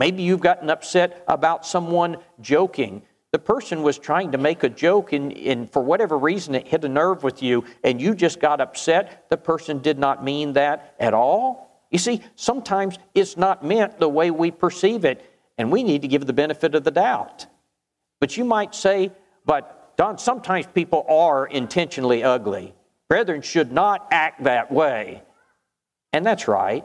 Maybe 0.00 0.24
you've 0.24 0.40
gotten 0.40 0.68
upset 0.70 1.24
about 1.28 1.64
someone 1.64 2.16
joking. 2.40 3.02
The 3.30 3.38
person 3.38 3.82
was 3.82 3.96
trying 3.96 4.32
to 4.32 4.38
make 4.38 4.64
a 4.64 4.68
joke, 4.68 5.12
and, 5.12 5.32
and, 5.36 5.70
for 5.70 5.82
whatever 5.82 6.18
reason, 6.18 6.54
it 6.54 6.66
hit 6.66 6.84
a 6.84 6.88
nerve 6.88 7.22
with 7.22 7.42
you, 7.42 7.64
and 7.84 8.00
you 8.00 8.14
just 8.14 8.40
got 8.40 8.60
upset. 8.60 9.26
The 9.30 9.36
person 9.36 9.78
did 9.78 9.98
not 9.98 10.24
mean 10.24 10.54
that 10.54 10.94
at 10.98 11.14
all. 11.14 11.84
You 11.90 11.98
see, 11.98 12.22
sometimes 12.34 12.98
it's 13.14 13.36
not 13.36 13.64
meant 13.64 13.98
the 13.98 14.08
way 14.08 14.30
we 14.30 14.50
perceive 14.50 15.04
it, 15.04 15.24
and 15.58 15.70
we 15.70 15.82
need 15.82 16.02
to 16.02 16.08
give 16.08 16.26
the 16.26 16.32
benefit 16.32 16.74
of 16.74 16.84
the 16.84 16.90
doubt. 16.90 17.46
But 18.20 18.36
you 18.36 18.44
might 18.44 18.74
say, 18.74 19.12
but 19.44 19.96
Don, 19.96 20.18
sometimes 20.18 20.66
people 20.66 21.04
are 21.08 21.46
intentionally 21.46 22.22
ugly. 22.22 22.74
Brethren 23.08 23.42
should 23.42 23.72
not 23.72 24.06
act 24.10 24.44
that 24.44 24.70
way. 24.70 25.22
And 26.12 26.24
that's 26.24 26.48
right. 26.48 26.84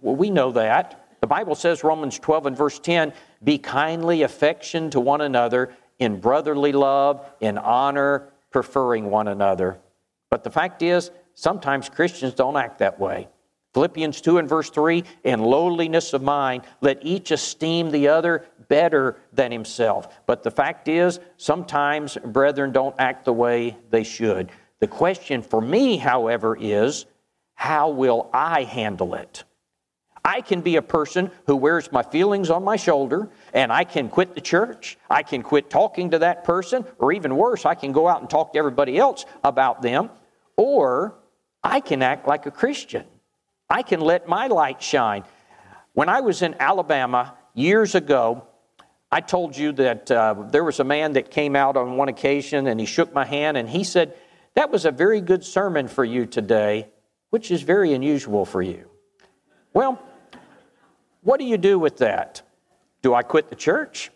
Well, 0.00 0.16
we 0.16 0.30
know 0.30 0.52
that. 0.52 1.06
The 1.20 1.26
Bible 1.26 1.54
says, 1.54 1.84
Romans 1.84 2.18
12 2.18 2.46
and 2.46 2.56
verse 2.56 2.78
10, 2.78 3.12
be 3.44 3.58
kindly 3.58 4.22
affection 4.22 4.90
to 4.90 5.00
one 5.00 5.20
another 5.20 5.74
in 5.98 6.18
brotherly 6.20 6.72
love, 6.72 7.24
in 7.40 7.58
honor, 7.58 8.32
preferring 8.50 9.10
one 9.10 9.28
another. 9.28 9.78
But 10.30 10.44
the 10.44 10.50
fact 10.50 10.82
is, 10.82 11.10
sometimes 11.34 11.88
Christians 11.88 12.34
don't 12.34 12.56
act 12.56 12.78
that 12.78 12.98
way. 12.98 13.28
Philippians 13.72 14.20
2 14.20 14.38
and 14.38 14.48
verse 14.48 14.70
3 14.70 15.04
In 15.24 15.40
lowliness 15.40 16.12
of 16.12 16.22
mind, 16.22 16.62
let 16.80 17.04
each 17.04 17.30
esteem 17.30 17.90
the 17.90 18.08
other 18.08 18.46
better 18.68 19.16
than 19.32 19.52
himself. 19.52 20.08
But 20.26 20.42
the 20.42 20.50
fact 20.50 20.88
is, 20.88 21.20
sometimes 21.36 22.16
brethren 22.24 22.72
don't 22.72 22.96
act 22.98 23.24
the 23.24 23.32
way 23.32 23.76
they 23.90 24.04
should. 24.04 24.50
The 24.80 24.86
question 24.86 25.42
for 25.42 25.60
me, 25.60 25.98
however, 25.98 26.56
is 26.58 27.06
how 27.54 27.90
will 27.90 28.30
I 28.32 28.64
handle 28.64 29.14
it? 29.14 29.44
I 30.24 30.40
can 30.40 30.60
be 30.60 30.76
a 30.76 30.82
person 30.82 31.30
who 31.46 31.56
wears 31.56 31.90
my 31.92 32.02
feelings 32.02 32.50
on 32.50 32.62
my 32.62 32.76
shoulder 32.76 33.30
and 33.54 33.72
I 33.72 33.84
can 33.84 34.08
quit 34.08 34.34
the 34.34 34.40
church. 34.40 34.98
I 35.08 35.22
can 35.22 35.42
quit 35.42 35.70
talking 35.70 36.10
to 36.10 36.18
that 36.20 36.44
person, 36.44 36.84
or 36.98 37.12
even 37.12 37.36
worse, 37.36 37.64
I 37.64 37.74
can 37.74 37.92
go 37.92 38.06
out 38.06 38.20
and 38.20 38.28
talk 38.28 38.52
to 38.52 38.58
everybody 38.58 38.98
else 38.98 39.24
about 39.42 39.82
them. 39.82 40.10
Or 40.56 41.14
I 41.62 41.80
can 41.80 42.02
act 42.02 42.28
like 42.28 42.46
a 42.46 42.50
Christian. 42.50 43.04
I 43.70 43.82
can 43.82 44.00
let 44.00 44.26
my 44.26 44.48
light 44.48 44.82
shine. 44.82 45.24
When 45.92 46.08
I 46.08 46.20
was 46.20 46.42
in 46.42 46.56
Alabama 46.58 47.34
years 47.54 47.94
ago, 47.94 48.46
I 49.12 49.20
told 49.20 49.56
you 49.56 49.72
that 49.72 50.10
uh, 50.10 50.34
there 50.50 50.64
was 50.64 50.80
a 50.80 50.84
man 50.84 51.12
that 51.12 51.30
came 51.30 51.54
out 51.54 51.76
on 51.76 51.96
one 51.96 52.08
occasion 52.08 52.66
and 52.66 52.80
he 52.80 52.86
shook 52.86 53.14
my 53.14 53.24
hand 53.24 53.56
and 53.56 53.68
he 53.68 53.84
said, 53.84 54.14
That 54.54 54.70
was 54.70 54.84
a 54.84 54.90
very 54.90 55.20
good 55.20 55.44
sermon 55.44 55.88
for 55.88 56.04
you 56.04 56.26
today, 56.26 56.88
which 57.30 57.50
is 57.50 57.62
very 57.62 57.92
unusual 57.92 58.44
for 58.44 58.60
you. 58.60 58.88
Well, 59.72 60.00
what 61.22 61.38
do 61.38 61.46
you 61.46 61.58
do 61.58 61.78
with 61.78 61.98
that? 61.98 62.42
Do 63.02 63.14
I 63.14 63.22
quit 63.22 63.50
the 63.50 63.56
church? 63.56 64.10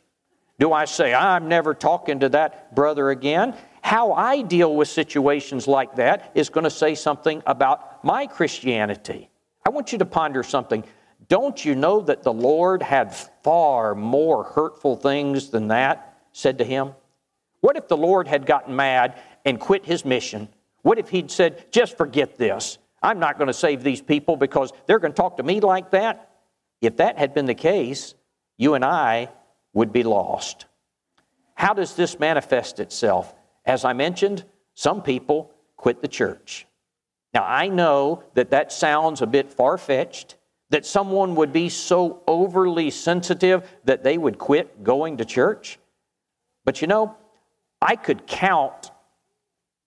Do 0.59 0.73
I 0.73 0.85
say, 0.85 1.13
I'm 1.13 1.49
never 1.49 1.75
talking 1.75 2.21
to 2.21 2.29
that 2.31 2.75
brother 2.75 3.11
again? 3.11 3.57
How 3.83 4.13
I 4.13 4.43
deal 4.43 4.75
with 4.75 4.89
situations 4.89 5.67
like 5.67 5.97
that 5.97 6.31
is 6.35 6.49
going 6.49 6.65
to 6.65 6.71
say 6.71 6.95
something 6.95 7.43
about 7.47 8.05
my 8.05 8.27
Christianity. 8.27 9.31
I 9.65 9.71
want 9.71 9.93
you 9.93 9.99
to 9.99 10.05
ponder 10.05 10.43
something. 10.43 10.85
Don't 11.29 11.65
you 11.65 11.75
know 11.75 12.01
that 12.03 12.23
the 12.23 12.33
Lord 12.33 12.83
had 12.83 13.15
far 13.43 13.95
more 13.95 14.45
hurtful 14.45 14.97
things 14.97 15.51
than 15.51 15.69
that 15.69 16.19
said 16.33 16.59
to 16.59 16.65
him? 16.65 16.93
What 17.61 17.77
if 17.77 17.89
the 17.89 17.97
Lord 17.97 18.29
had 18.29 18.45
gotten 18.45 18.77
mad 18.77 19.19
and 19.45 19.59
quit 19.59 19.87
his 19.87 20.05
mission? 20.05 20.49
What 20.83 20.99
if 20.99 21.09
he'd 21.09 21.31
said, 21.31 21.73
just 21.73 21.97
forget 21.97 22.37
this? 22.37 22.79
I'm 23.03 23.19
not 23.19 23.39
going 23.39 23.47
to 23.49 23.55
save 23.55 23.83
these 23.83 24.03
people 24.03 24.37
because 24.37 24.73
they're 24.87 24.99
going 24.99 25.13
to 25.13 25.17
talk 25.17 25.39
to 25.39 25.43
me 25.43 25.61
like 25.61 25.93
that? 25.93 26.31
If 26.83 26.99
that 26.99 27.19
had 27.19 27.33
been 27.33 27.47
the 27.47 27.55
case, 27.55 28.15
you 28.59 28.75
and 28.75 28.85
I 28.85 29.31
would 29.73 29.93
be 29.93 30.03
lost. 30.03 30.67
How 31.55 31.73
does 31.73 31.95
this 31.95 32.19
manifest 32.19 32.81
itself? 32.81 33.35
As 33.65 33.85
I 33.85 33.95
mentioned, 33.95 34.45
some 34.75 35.03
people 35.03 35.53
quit 35.77 36.03
the 36.03 36.09
church. 36.09 36.67
Now, 37.35 37.45
I 37.45 37.67
know 37.67 38.23
that 38.35 38.51
that 38.51 38.73
sounds 38.73 39.21
a 39.21 39.27
bit 39.27 39.53
far 39.53 39.77
fetched, 39.77 40.37
that 40.71 40.87
someone 40.87 41.35
would 41.35 41.53
be 41.53 41.69
so 41.69 42.23
overly 42.29 42.91
sensitive 42.91 43.69
that 43.85 44.05
they 44.05 44.17
would 44.17 44.39
quit 44.39 44.85
going 44.85 45.17
to 45.17 45.25
church. 45.25 45.79
But 46.65 46.81
you 46.81 46.87
know, 46.87 47.17
I 47.83 47.97
could 47.97 48.27
count 48.27 48.93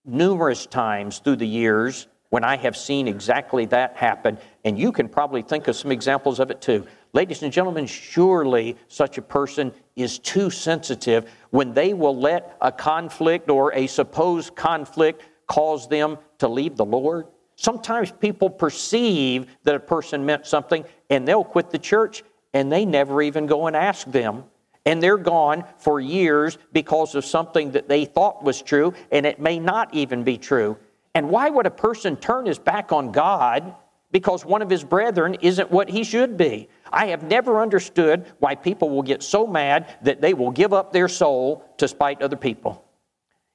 numerous 0.05 0.65
times 0.65 1.19
through 1.19 1.37
the 1.37 1.47
years 1.47 2.07
when 2.29 2.43
I 2.43 2.57
have 2.57 2.75
seen 2.75 3.07
exactly 3.07 3.65
that 3.67 3.95
happen, 3.95 4.37
and 4.65 4.77
you 4.77 4.91
can 4.91 5.07
probably 5.07 5.41
think 5.41 5.69
of 5.69 5.77
some 5.77 5.93
examples 5.93 6.41
of 6.41 6.51
it 6.51 6.59
too. 6.59 6.85
Ladies 7.13 7.41
and 7.41 7.53
gentlemen, 7.53 7.85
surely 7.85 8.75
such 8.89 9.17
a 9.17 9.21
person 9.21 9.71
is 9.95 10.19
too 10.19 10.49
sensitive 10.49 11.31
when 11.51 11.73
they 11.73 11.93
will 11.93 12.15
let 12.15 12.57
a 12.59 12.71
conflict 12.71 13.49
or 13.49 13.73
a 13.73 13.87
supposed 13.87 14.55
conflict 14.55 15.23
cause 15.47 15.87
them 15.87 16.17
to 16.39 16.49
leave 16.49 16.75
the 16.75 16.85
Lord. 16.85 17.27
Sometimes 17.57 18.11
people 18.11 18.51
perceive 18.51 19.47
that 19.63 19.75
a 19.75 19.79
person 19.79 20.25
meant 20.25 20.45
something 20.45 20.85
and 21.09 21.27
they'll 21.27 21.43
quit 21.43 21.71
the 21.71 21.79
church 21.79 22.23
and 22.53 22.71
they 22.71 22.85
never 22.85 23.21
even 23.21 23.47
go 23.47 23.65
and 23.65 23.75
ask 23.75 24.09
them. 24.09 24.43
And 24.85 25.03
they're 25.03 25.17
gone 25.17 25.65
for 25.79 25.99
years 25.99 26.57
because 26.71 27.15
of 27.15 27.25
something 27.25 27.71
that 27.71 27.89
they 27.89 28.05
thought 28.05 28.43
was 28.43 28.61
true 28.61 28.93
and 29.11 29.25
it 29.25 29.39
may 29.39 29.59
not 29.59 29.93
even 29.93 30.23
be 30.23 30.37
true. 30.37 30.77
And 31.15 31.29
why 31.29 31.49
would 31.49 31.65
a 31.65 31.71
person 31.71 32.15
turn 32.15 32.45
his 32.45 32.59
back 32.59 32.91
on 32.91 33.11
God 33.11 33.75
because 34.11 34.45
one 34.45 34.61
of 34.61 34.69
his 34.69 34.83
brethren 34.83 35.35
isn't 35.41 35.71
what 35.71 35.89
he 35.89 36.03
should 36.03 36.37
be? 36.37 36.69
I 36.91 37.07
have 37.07 37.23
never 37.23 37.59
understood 37.59 38.27
why 38.37 38.53
people 38.53 38.91
will 38.91 39.01
get 39.01 39.23
so 39.23 39.47
mad 39.47 39.97
that 40.03 40.21
they 40.21 40.35
will 40.35 40.51
give 40.51 40.73
up 40.73 40.93
their 40.93 41.07
soul 41.07 41.65
to 41.77 41.87
spite 41.87 42.21
other 42.21 42.37
people. 42.37 42.85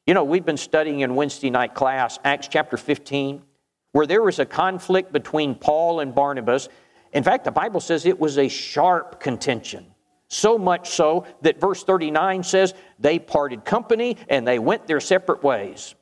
You 0.08 0.14
know, 0.14 0.24
we've 0.24 0.44
been 0.44 0.56
studying 0.56 1.00
in 1.00 1.14
Wednesday 1.14 1.50
night 1.50 1.74
class, 1.74 2.18
Acts 2.24 2.48
chapter 2.48 2.76
15, 2.76 3.42
where 3.92 4.06
there 4.06 4.22
was 4.22 4.38
a 4.38 4.46
conflict 4.46 5.12
between 5.12 5.54
Paul 5.54 6.00
and 6.00 6.14
Barnabas. 6.14 6.68
In 7.12 7.22
fact, 7.22 7.44
the 7.44 7.50
Bible 7.50 7.80
says 7.80 8.04
it 8.04 8.18
was 8.18 8.38
a 8.38 8.48
sharp 8.48 9.20
contention. 9.20 9.86
So 10.28 10.56
much 10.56 10.90
so 10.90 11.26
that 11.42 11.60
verse 11.60 11.84
39 11.84 12.42
says 12.42 12.74
they 12.98 13.18
parted 13.18 13.64
company 13.64 14.16
and 14.28 14.48
they 14.48 14.58
went 14.58 14.86
their 14.86 15.00
separate 15.00 15.42
ways. 15.42 15.94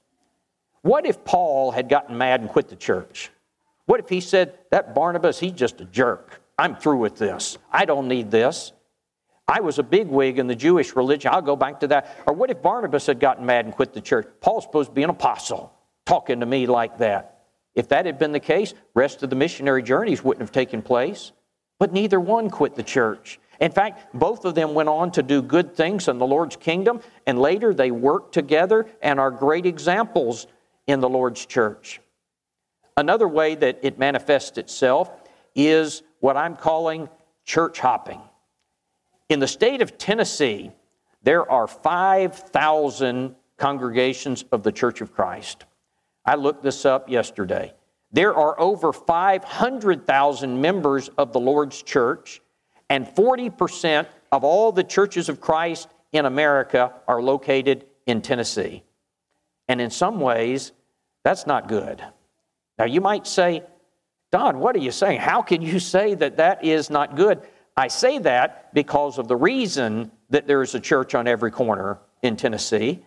What 0.82 1.04
if 1.04 1.24
Paul 1.24 1.72
had 1.72 1.88
gotten 1.88 2.16
mad 2.16 2.40
and 2.40 2.48
quit 2.48 2.68
the 2.68 2.76
church? 2.76 3.30
What 3.86 3.98
if 3.98 4.08
he 4.08 4.20
said, 4.20 4.56
That 4.70 4.94
Barnabas, 4.94 5.40
he's 5.40 5.52
just 5.52 5.80
a 5.80 5.84
jerk. 5.84 6.40
I'm 6.56 6.76
through 6.76 6.98
with 6.98 7.18
this. 7.18 7.58
I 7.72 7.86
don't 7.86 8.06
need 8.06 8.30
this. 8.30 8.72
I 9.48 9.60
was 9.60 9.80
a 9.80 9.82
bigwig 9.82 10.38
in 10.38 10.46
the 10.46 10.54
Jewish 10.54 10.94
religion. 10.94 11.32
I'll 11.34 11.42
go 11.42 11.56
back 11.56 11.80
to 11.80 11.88
that. 11.88 12.22
Or 12.24 12.32
what 12.32 12.50
if 12.50 12.62
Barnabas 12.62 13.06
had 13.06 13.18
gotten 13.18 13.44
mad 13.44 13.64
and 13.64 13.74
quit 13.74 13.92
the 13.92 14.00
church? 14.00 14.28
Paul's 14.40 14.62
supposed 14.62 14.90
to 14.90 14.94
be 14.94 15.02
an 15.02 15.10
apostle, 15.10 15.72
talking 16.06 16.38
to 16.38 16.46
me 16.46 16.66
like 16.66 16.98
that. 16.98 17.39
If 17.80 17.88
that 17.88 18.04
had 18.04 18.18
been 18.18 18.32
the 18.32 18.40
case, 18.40 18.74
rest 18.92 19.22
of 19.22 19.30
the 19.30 19.36
missionary 19.36 19.82
journeys 19.82 20.22
wouldn't 20.22 20.42
have 20.42 20.52
taken 20.52 20.82
place. 20.82 21.32
But 21.78 21.94
neither 21.94 22.20
one 22.20 22.50
quit 22.50 22.74
the 22.74 22.82
church. 22.82 23.40
In 23.58 23.72
fact, 23.72 24.12
both 24.12 24.44
of 24.44 24.54
them 24.54 24.74
went 24.74 24.90
on 24.90 25.10
to 25.12 25.22
do 25.22 25.40
good 25.40 25.74
things 25.74 26.06
in 26.06 26.18
the 26.18 26.26
Lord's 26.26 26.56
kingdom, 26.56 27.00
and 27.26 27.38
later 27.38 27.72
they 27.72 27.90
worked 27.90 28.34
together 28.34 28.86
and 29.00 29.18
are 29.18 29.30
great 29.30 29.64
examples 29.64 30.46
in 30.86 31.00
the 31.00 31.08
Lord's 31.08 31.46
church. 31.46 32.02
Another 32.98 33.26
way 33.26 33.54
that 33.54 33.78
it 33.80 33.98
manifests 33.98 34.58
itself 34.58 35.10
is 35.54 36.02
what 36.18 36.36
I'm 36.36 36.56
calling 36.56 37.08
church 37.46 37.80
hopping. 37.80 38.20
In 39.30 39.40
the 39.40 39.48
state 39.48 39.80
of 39.80 39.96
Tennessee, 39.96 40.70
there 41.22 41.50
are 41.50 41.66
5,000 41.66 43.36
congregations 43.56 44.44
of 44.52 44.64
the 44.64 44.72
Church 44.72 45.00
of 45.00 45.14
Christ. 45.14 45.64
I 46.24 46.34
looked 46.34 46.62
this 46.62 46.84
up 46.84 47.08
yesterday. 47.08 47.74
There 48.12 48.34
are 48.34 48.58
over 48.60 48.92
500,000 48.92 50.60
members 50.60 51.08
of 51.16 51.32
the 51.32 51.40
Lord's 51.40 51.82
church, 51.82 52.40
and 52.88 53.06
40% 53.06 54.06
of 54.32 54.44
all 54.44 54.72
the 54.72 54.84
churches 54.84 55.28
of 55.28 55.40
Christ 55.40 55.88
in 56.12 56.26
America 56.26 56.92
are 57.06 57.22
located 57.22 57.86
in 58.06 58.20
Tennessee. 58.20 58.82
And 59.68 59.80
in 59.80 59.90
some 59.90 60.20
ways, 60.20 60.72
that's 61.22 61.46
not 61.46 61.68
good. 61.68 62.02
Now, 62.78 62.86
you 62.86 63.00
might 63.00 63.26
say, 63.26 63.62
Don, 64.32 64.58
what 64.58 64.74
are 64.74 64.80
you 64.80 64.90
saying? 64.90 65.20
How 65.20 65.42
can 65.42 65.62
you 65.62 65.78
say 65.78 66.14
that 66.14 66.36
that 66.38 66.64
is 66.64 66.90
not 66.90 67.16
good? 67.16 67.42
I 67.76 67.88
say 67.88 68.18
that 68.18 68.72
because 68.74 69.18
of 69.18 69.28
the 69.28 69.36
reason 69.36 70.10
that 70.30 70.46
there's 70.46 70.74
a 70.74 70.80
church 70.80 71.14
on 71.14 71.26
every 71.26 71.50
corner 71.50 71.98
in 72.22 72.36
Tennessee. 72.36 73.04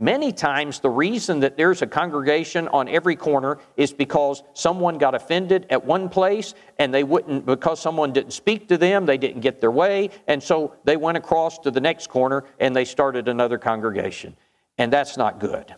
Many 0.00 0.30
times, 0.32 0.78
the 0.78 0.90
reason 0.90 1.40
that 1.40 1.56
there's 1.56 1.82
a 1.82 1.86
congregation 1.86 2.68
on 2.68 2.88
every 2.88 3.16
corner 3.16 3.58
is 3.76 3.92
because 3.92 4.44
someone 4.54 4.96
got 4.96 5.16
offended 5.16 5.66
at 5.70 5.84
one 5.84 6.08
place 6.08 6.54
and 6.78 6.94
they 6.94 7.02
wouldn't, 7.02 7.44
because 7.44 7.80
someone 7.80 8.12
didn't 8.12 8.30
speak 8.30 8.68
to 8.68 8.78
them, 8.78 9.06
they 9.06 9.18
didn't 9.18 9.40
get 9.40 9.60
their 9.60 9.72
way, 9.72 10.10
and 10.28 10.40
so 10.40 10.74
they 10.84 10.96
went 10.96 11.16
across 11.16 11.58
to 11.58 11.72
the 11.72 11.80
next 11.80 12.08
corner 12.08 12.44
and 12.60 12.76
they 12.76 12.84
started 12.84 13.26
another 13.26 13.58
congregation. 13.58 14.36
And 14.78 14.92
that's 14.92 15.16
not 15.16 15.40
good. 15.40 15.74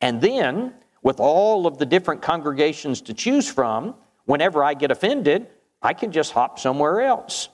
And 0.00 0.20
then, 0.20 0.74
with 1.02 1.18
all 1.18 1.66
of 1.66 1.78
the 1.78 1.86
different 1.86 2.22
congregations 2.22 3.00
to 3.02 3.14
choose 3.14 3.50
from, 3.50 3.96
whenever 4.24 4.62
I 4.62 4.74
get 4.74 4.92
offended, 4.92 5.48
I 5.82 5.94
can 5.94 6.12
just 6.12 6.30
hop 6.30 6.60
somewhere 6.60 7.00
else. 7.00 7.48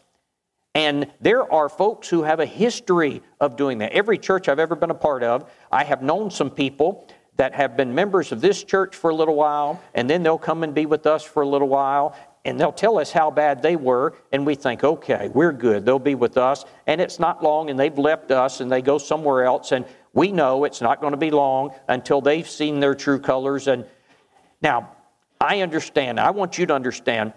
And 0.78 1.08
there 1.20 1.52
are 1.52 1.68
folks 1.68 2.08
who 2.08 2.22
have 2.22 2.38
a 2.38 2.46
history 2.46 3.20
of 3.40 3.56
doing 3.56 3.78
that. 3.78 3.90
Every 3.90 4.16
church 4.16 4.48
I've 4.48 4.60
ever 4.60 4.76
been 4.76 4.92
a 4.92 4.94
part 4.94 5.24
of, 5.24 5.50
I 5.72 5.82
have 5.82 6.04
known 6.04 6.30
some 6.30 6.50
people 6.50 7.08
that 7.34 7.52
have 7.52 7.76
been 7.76 7.96
members 7.96 8.30
of 8.30 8.40
this 8.40 8.62
church 8.62 8.94
for 8.94 9.10
a 9.10 9.14
little 9.14 9.34
while, 9.34 9.82
and 9.92 10.08
then 10.08 10.22
they'll 10.22 10.38
come 10.38 10.62
and 10.62 10.72
be 10.72 10.86
with 10.86 11.04
us 11.04 11.24
for 11.24 11.42
a 11.42 11.48
little 11.48 11.66
while, 11.66 12.16
and 12.44 12.60
they'll 12.60 12.70
tell 12.70 12.96
us 12.96 13.10
how 13.10 13.28
bad 13.28 13.60
they 13.60 13.74
were, 13.74 14.14
and 14.30 14.46
we 14.46 14.54
think, 14.54 14.84
okay, 14.84 15.28
we're 15.34 15.50
good. 15.50 15.84
They'll 15.84 15.98
be 15.98 16.14
with 16.14 16.38
us, 16.38 16.64
and 16.86 17.00
it's 17.00 17.18
not 17.18 17.42
long, 17.42 17.70
and 17.70 17.78
they've 17.78 17.98
left 17.98 18.30
us, 18.30 18.60
and 18.60 18.70
they 18.70 18.80
go 18.80 18.98
somewhere 18.98 19.42
else, 19.42 19.72
and 19.72 19.84
we 20.12 20.30
know 20.30 20.62
it's 20.62 20.80
not 20.80 21.00
going 21.00 21.10
to 21.10 21.16
be 21.16 21.32
long 21.32 21.74
until 21.88 22.20
they've 22.20 22.48
seen 22.48 22.78
their 22.78 22.94
true 22.94 23.18
colors. 23.18 23.66
And 23.66 23.84
now, 24.62 24.92
I 25.40 25.62
understand. 25.62 26.20
I 26.20 26.30
want 26.30 26.56
you 26.56 26.66
to 26.66 26.74
understand 26.74 27.32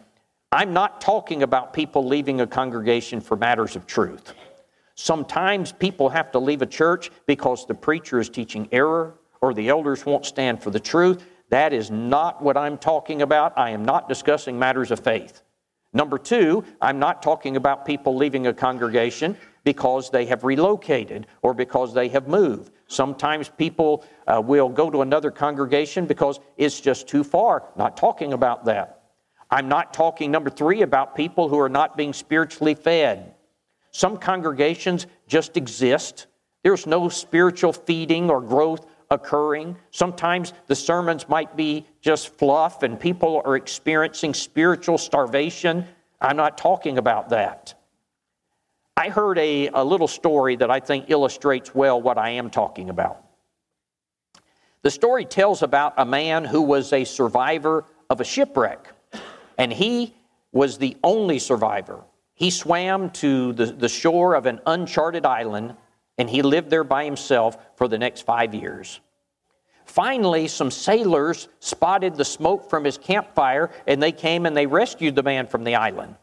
I'm 0.54 0.74
not 0.74 1.00
talking 1.00 1.44
about 1.44 1.72
people 1.72 2.06
leaving 2.06 2.42
a 2.42 2.48
congregation 2.48 3.22
for 3.22 3.38
matters 3.38 3.78
of 3.78 3.88
truth. 3.88 4.34
Sometimes 4.96 5.72
people 5.72 6.10
have 6.10 6.30
to 6.34 6.40
leave 6.40 6.62
a 6.62 6.66
church 6.66 7.10
because 7.26 7.66
the 7.66 7.74
preacher 7.74 8.20
is 8.20 8.28
teaching 8.28 8.68
error 8.74 9.16
or 9.40 9.54
the 9.54 9.70
elders 9.70 10.06
won't 10.06 10.26
stand 10.26 10.62
for 10.62 10.70
the 10.70 10.80
truth. 10.80 11.26
That 11.52 11.72
is 11.72 11.90
not 11.90 12.42
what 12.42 12.58
I'm 12.58 12.78
talking 12.78 13.22
about. 13.22 13.58
I 13.58 13.70
am 13.70 13.86
not 13.86 14.10
discussing 14.10 14.60
matters 14.60 14.92
of 14.92 15.00
faith. 15.00 15.42
Number 15.94 16.18
two, 16.18 16.66
I'm 16.82 17.00
not 17.00 17.24
talking 17.24 17.56
about 17.56 17.86
people 17.86 18.18
leaving 18.18 18.48
a 18.48 18.54
congregation 18.54 19.38
because 19.64 20.10
they 20.10 20.26
have 20.26 20.44
relocated 20.44 21.28
or 21.42 21.54
because 21.54 21.94
they 21.94 22.10
have 22.10 22.28
moved. 22.28 22.74
Sometimes 22.88 23.48
people 23.48 24.06
uh, 24.28 24.42
will 24.44 24.68
go 24.68 24.90
to 24.90 25.02
another 25.02 25.32
congregation 25.32 26.08
because 26.08 26.42
it's 26.58 26.82
just 26.82 27.08
too 27.08 27.24
far. 27.24 27.70
Not 27.78 27.96
talking 27.96 28.34
about 28.34 28.66
that. 28.66 29.01
I'm 29.52 29.68
not 29.68 29.94
talking, 29.94 30.32
number 30.32 30.50
three, 30.50 30.82
about 30.82 31.16
people 31.16 31.50
who 31.50 31.60
are 31.60 31.70
not 31.70 31.98
being 31.98 32.14
spiritually 32.14 32.74
fed. 32.74 33.36
Some 33.92 34.18
congregations 34.18 35.08
just 35.28 35.58
exist. 35.58 36.28
There's 36.64 36.88
no 36.88 37.10
spiritual 37.10 37.74
feeding 37.74 38.30
or 38.30 38.40
growth 38.40 38.86
occurring. 39.10 39.76
Sometimes 39.92 40.54
the 40.68 40.76
sermons 40.76 41.28
might 41.28 41.58
be 41.58 41.86
just 42.00 42.34
fluff 42.38 42.82
and 42.84 42.98
people 42.98 43.42
are 43.44 43.58
experiencing 43.58 44.34
spiritual 44.34 44.98
starvation. 44.98 45.86
I'm 46.22 46.38
not 46.38 46.58
talking 46.58 46.98
about 46.98 47.30
that. 47.30 47.74
I 48.96 49.10
heard 49.10 49.38
a, 49.38 49.68
a 49.68 49.84
little 49.84 50.08
story 50.08 50.56
that 50.58 50.72
I 50.72 50.80
think 50.80 51.10
illustrates 51.10 51.76
well 51.76 52.02
what 52.02 52.18
I 52.18 52.30
am 52.32 52.50
talking 52.50 52.90
about. 52.90 53.26
The 54.84 54.92
story 54.92 55.26
tells 55.26 55.62
about 55.62 55.96
a 55.98 56.06
man 56.06 56.46
who 56.46 56.62
was 56.62 56.94
a 56.94 57.04
survivor 57.04 57.84
of 58.10 58.22
a 58.22 58.24
shipwreck 58.24 58.88
and 59.62 59.72
he 59.72 60.16
was 60.52 60.80
the 60.80 60.98
only 61.04 61.38
survivor. 61.38 62.04
He 62.34 62.50
swam 62.50 63.12
to 63.12 63.54
the, 63.54 63.68
the 63.68 63.90
shore 63.90 64.34
of 64.34 64.48
an 64.48 64.60
uncharted 64.66 65.24
island 65.24 65.76
and 66.18 66.28
he 66.28 66.42
lived 66.42 66.72
there 66.72 66.84
by 66.84 67.06
himself 67.06 67.60
for 67.76 67.88
the 67.88 68.00
next 68.00 68.22
five 68.22 68.56
years. 68.56 69.00
Finally, 69.86 70.48
some 70.48 70.72
sailors 70.72 71.48
spotted 71.60 72.16
the 72.16 72.26
smoke 72.26 72.72
from 72.72 72.84
his 72.84 72.98
campfire 72.98 73.70
and 73.86 74.02
they 74.02 74.12
came 74.12 74.48
and 74.48 74.58
they 74.58 74.66
rescued 74.66 75.14
the 75.14 75.22
man 75.22 75.46
from 75.46 75.64
the 75.64 75.76
island. 75.76 76.16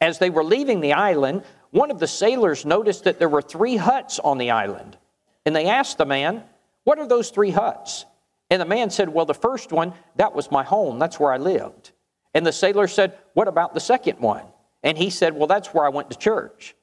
As 0.00 0.18
they 0.18 0.30
were 0.30 0.42
leaving 0.42 0.80
the 0.80 0.94
island, 0.94 1.44
one 1.70 1.92
of 1.92 2.00
the 2.00 2.08
sailors 2.08 2.64
noticed 2.64 3.04
that 3.04 3.20
there 3.20 3.28
were 3.28 3.40
three 3.42 3.76
huts 3.76 4.18
on 4.18 4.36
the 4.38 4.50
island. 4.50 4.98
And 5.46 5.54
they 5.54 5.66
asked 5.66 5.98
the 5.98 6.06
man, 6.06 6.42
What 6.82 6.98
are 6.98 7.06
those 7.06 7.30
three 7.30 7.52
huts? 7.52 8.04
And 8.50 8.60
the 8.60 8.66
man 8.66 8.90
said, 8.90 9.10
Well, 9.10 9.26
the 9.26 9.32
first 9.34 9.70
one, 9.70 9.92
that 10.16 10.34
was 10.34 10.50
my 10.50 10.64
home. 10.64 10.98
That's 10.98 11.20
where 11.20 11.32
I 11.32 11.36
lived. 11.36 11.92
And 12.34 12.46
the 12.46 12.52
sailor 12.52 12.88
said, 12.88 13.18
What 13.34 13.48
about 13.48 13.74
the 13.74 13.80
second 13.80 14.18
one? 14.20 14.44
And 14.82 14.96
he 14.96 15.10
said, 15.10 15.34
Well, 15.34 15.46
that's 15.46 15.68
where 15.68 15.84
I 15.84 15.88
went 15.88 16.10
to 16.10 16.18
church. 16.18 16.74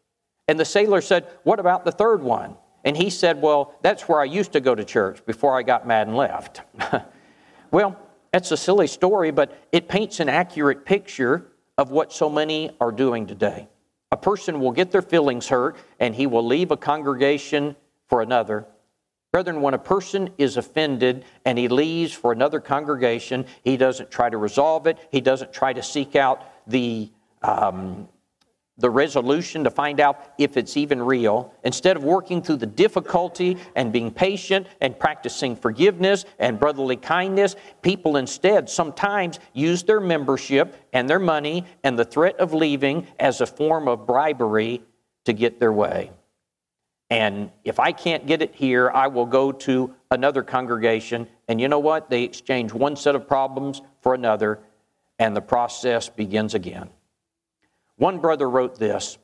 And 0.48 0.60
the 0.60 0.66
sailor 0.66 1.02
said, 1.02 1.28
What 1.44 1.60
about 1.60 1.86
the 1.86 1.92
third 1.92 2.22
one? 2.22 2.56
And 2.84 2.96
he 2.96 3.10
said, 3.10 3.42
Well, 3.42 3.76
that's 3.82 4.04
where 4.04 4.20
I 4.20 4.26
used 4.26 4.54
to 4.54 4.60
go 4.60 4.76
to 4.76 4.84
church 4.84 5.26
before 5.26 5.58
I 5.58 5.64
got 5.64 5.88
mad 5.88 6.08
and 6.08 6.16
left. 6.16 6.62
well, 7.72 7.98
that's 8.32 8.52
a 8.52 8.58
silly 8.58 8.88
story, 8.88 9.32
but 9.32 9.58
it 9.72 9.88
paints 9.88 10.20
an 10.20 10.30
accurate 10.30 10.86
picture 10.86 11.48
of 11.78 11.92
what 11.92 12.12
so 12.12 12.30
many 12.30 12.72
are 12.82 12.92
doing 12.92 13.28
today. 13.28 13.68
A 14.12 14.18
person 14.18 14.60
will 14.60 14.72
get 14.72 14.92
their 14.92 15.02
feelings 15.02 15.48
hurt 15.48 15.76
and 16.00 16.16
he 16.16 16.28
will 16.28 16.46
leave 16.46 16.72
a 16.72 16.78
congregation 16.78 17.76
for 18.08 18.22
another 18.22 18.66
Brethren, 19.32 19.62
when 19.62 19.74
a 19.74 19.80
person 19.80 20.30
is 20.38 20.58
offended 20.58 21.26
and 21.46 21.58
he 21.58 21.68
leaves 21.68 22.14
for 22.14 22.32
another 22.32 22.60
congregation, 22.60 23.46
he 23.64 23.76
doesn't 23.78 24.10
try 24.10 24.30
to 24.30 24.38
resolve 24.38 24.88
it. 24.88 24.98
He 25.12 25.22
doesn't 25.22 25.52
try 25.52 25.74
to 25.74 25.84
seek 25.84 26.16
out 26.16 26.44
the, 26.66 27.12
um, 27.42 28.08
the 28.78 28.90
resolution 28.90 29.66
to 29.66 29.70
find 29.70 30.00
out 30.00 30.34
if 30.38 30.56
it's 30.56 30.78
even 30.78 31.02
real. 31.02 31.54
Instead 31.66 31.98
of 31.98 32.06
working 32.06 32.42
through 32.42 32.56
the 32.56 32.66
difficulty 32.66 33.58
and 33.76 33.92
being 33.92 34.12
patient 34.12 34.66
and 34.80 34.98
practicing 34.98 35.58
forgiveness 35.58 36.24
and 36.40 36.58
brotherly 36.58 36.96
kindness, 36.96 37.58
people 37.82 38.16
instead 38.16 38.70
sometimes 38.70 39.40
use 39.52 39.84
their 39.84 40.00
membership 40.00 40.76
and 40.94 41.10
their 41.10 41.20
money 41.20 41.66
and 41.84 42.00
the 42.00 42.06
threat 42.06 42.38
of 42.40 42.54
leaving 42.54 43.06
as 43.20 43.42
a 43.42 43.46
form 43.46 43.90
of 43.90 44.08
bribery 44.08 44.82
to 45.26 45.34
get 45.34 45.60
their 45.60 45.74
way. 45.74 46.12
And 47.10 47.52
if 47.64 47.80
I 47.80 47.92
can't 47.94 48.26
get 48.26 48.42
it 48.42 48.54
here, 48.54 48.92
I 48.94 49.08
will 49.08 49.26
go 49.26 49.52
to 49.52 49.94
another 50.12 50.44
congregation. 50.44 51.28
And 51.48 51.62
you 51.62 51.68
know 51.68 51.80
what? 51.80 52.10
They 52.10 52.24
exchange 52.24 52.74
one 52.74 52.96
set 52.96 53.16
of 53.16 53.28
problems 53.28 53.82
for 54.02 54.14
another, 54.14 54.60
and 55.20 55.36
the 55.36 55.42
process 55.42 56.10
begins 56.10 56.54
again. 56.54 56.90
One 57.96 58.20
brother 58.20 58.50
wrote 58.50 58.78
this. 58.78 59.18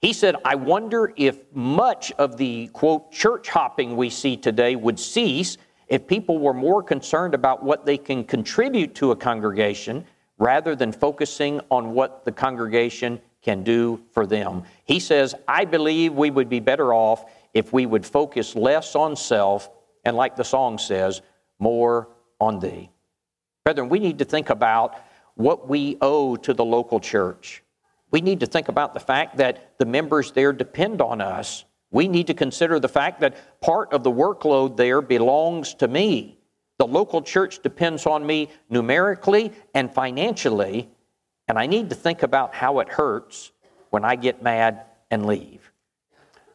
He 0.00 0.12
said, 0.12 0.36
I 0.44 0.54
wonder 0.54 1.14
if 1.16 1.38
much 1.54 2.12
of 2.12 2.36
the, 2.36 2.66
quote, 2.68 3.10
church 3.10 3.48
hopping 3.48 3.96
we 3.96 4.10
see 4.10 4.36
today 4.36 4.76
would 4.76 5.00
cease 5.00 5.56
if 5.88 6.06
people 6.06 6.38
were 6.38 6.52
more 6.52 6.82
concerned 6.82 7.32
about 7.32 7.62
what 7.62 7.86
they 7.86 7.96
can 7.96 8.24
contribute 8.24 8.94
to 8.96 9.12
a 9.12 9.16
congregation 9.16 10.04
rather 10.38 10.76
than 10.76 10.92
focusing 10.92 11.60
on 11.70 11.92
what 11.92 12.24
the 12.24 12.32
congregation 12.32 13.18
can 13.44 13.62
do 13.62 14.00
for 14.12 14.26
them. 14.26 14.64
He 14.84 14.98
says, 14.98 15.34
I 15.46 15.66
believe 15.66 16.14
we 16.14 16.30
would 16.30 16.48
be 16.48 16.60
better 16.60 16.92
off 16.92 17.24
if 17.52 17.72
we 17.72 17.86
would 17.86 18.04
focus 18.04 18.56
less 18.56 18.96
on 18.96 19.14
self 19.14 19.70
and, 20.04 20.16
like 20.16 20.34
the 20.34 20.44
song 20.44 20.78
says, 20.78 21.22
more 21.58 22.08
on 22.40 22.58
thee. 22.58 22.90
Brethren, 23.64 23.88
we 23.88 23.98
need 23.98 24.18
to 24.18 24.24
think 24.24 24.50
about 24.50 24.96
what 25.34 25.68
we 25.68 25.96
owe 26.00 26.36
to 26.36 26.54
the 26.54 26.64
local 26.64 27.00
church. 27.00 27.62
We 28.10 28.20
need 28.20 28.40
to 28.40 28.46
think 28.46 28.68
about 28.68 28.94
the 28.94 29.00
fact 29.00 29.36
that 29.38 29.78
the 29.78 29.86
members 29.86 30.32
there 30.32 30.52
depend 30.52 31.00
on 31.00 31.20
us. 31.20 31.64
We 31.90 32.08
need 32.08 32.26
to 32.28 32.34
consider 32.34 32.78
the 32.80 32.88
fact 32.88 33.20
that 33.20 33.60
part 33.60 33.92
of 33.92 34.02
the 34.02 34.10
workload 34.10 34.76
there 34.76 35.00
belongs 35.00 35.74
to 35.74 35.88
me. 35.88 36.38
The 36.78 36.86
local 36.86 37.22
church 37.22 37.62
depends 37.62 38.04
on 38.06 38.26
me 38.26 38.50
numerically 38.68 39.52
and 39.74 39.92
financially, 39.92 40.88
and 41.48 41.58
I 41.58 41.66
need 41.66 41.90
to 41.90 41.94
think 41.94 42.22
about 42.22 42.54
how 42.54 42.80
it 42.80 42.88
hurts 42.88 43.52
when 43.90 44.04
I 44.04 44.16
get 44.16 44.42
mad 44.42 44.82
and 45.10 45.26
leave. 45.26 45.70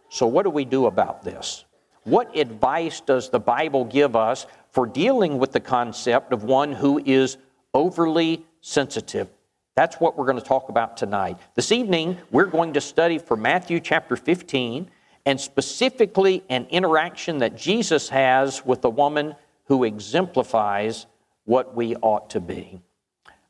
So, 0.10 0.26
what 0.28 0.44
do 0.44 0.50
we 0.50 0.66
do 0.66 0.88
about 0.88 1.24
this? 1.24 1.66
What 2.04 2.36
advice 2.36 3.02
does 3.02 3.30
the 3.30 3.40
Bible 3.40 3.86
give 3.86 4.16
us 4.16 4.48
for 4.72 4.88
dealing 4.88 5.38
with 5.38 5.52
the 5.52 5.60
concept 5.60 6.34
of 6.34 6.44
one 6.44 6.74
who 6.74 7.02
is 7.06 7.38
overly 7.74 8.46
sensitive? 8.62 9.28
That's 9.76 9.98
what 9.98 10.18
we're 10.18 10.26
going 10.26 10.40
to 10.40 10.44
talk 10.44 10.70
about 10.70 10.98
tonight. 10.98 11.38
This 11.56 11.72
evening, 11.72 12.18
we're 12.32 12.46
going 12.46 12.74
to 12.74 12.82
study 12.82 13.18
for 13.18 13.38
Matthew 13.38 13.80
chapter 13.80 14.16
15 14.16 14.90
and 15.26 15.40
specifically 15.40 16.44
an 16.50 16.66
interaction 16.70 17.38
that 17.38 17.56
Jesus 17.56 18.10
has 18.10 18.66
with 18.66 18.84
a 18.84 18.90
woman 18.90 19.36
who 19.66 19.84
exemplifies 19.84 21.06
what 21.46 21.76
we 21.76 21.96
ought 21.98 22.32
to 22.32 22.40
be. 22.40 22.82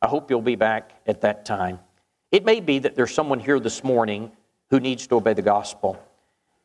I 0.02 0.08
hope 0.08 0.30
you'll 0.30 0.42
be 0.42 0.56
back 0.56 0.92
at 1.06 1.22
that 1.22 1.46
time. 1.46 1.80
It 2.32 2.46
may 2.46 2.60
be 2.60 2.80
that 2.80 2.96
there's 2.96 3.14
someone 3.14 3.40
here 3.40 3.60
this 3.60 3.84
morning 3.84 4.32
who 4.70 4.80
needs 4.80 5.08
to 5.08 5.16
obey 5.16 5.34
the 5.34 5.42
gospel. 5.42 6.02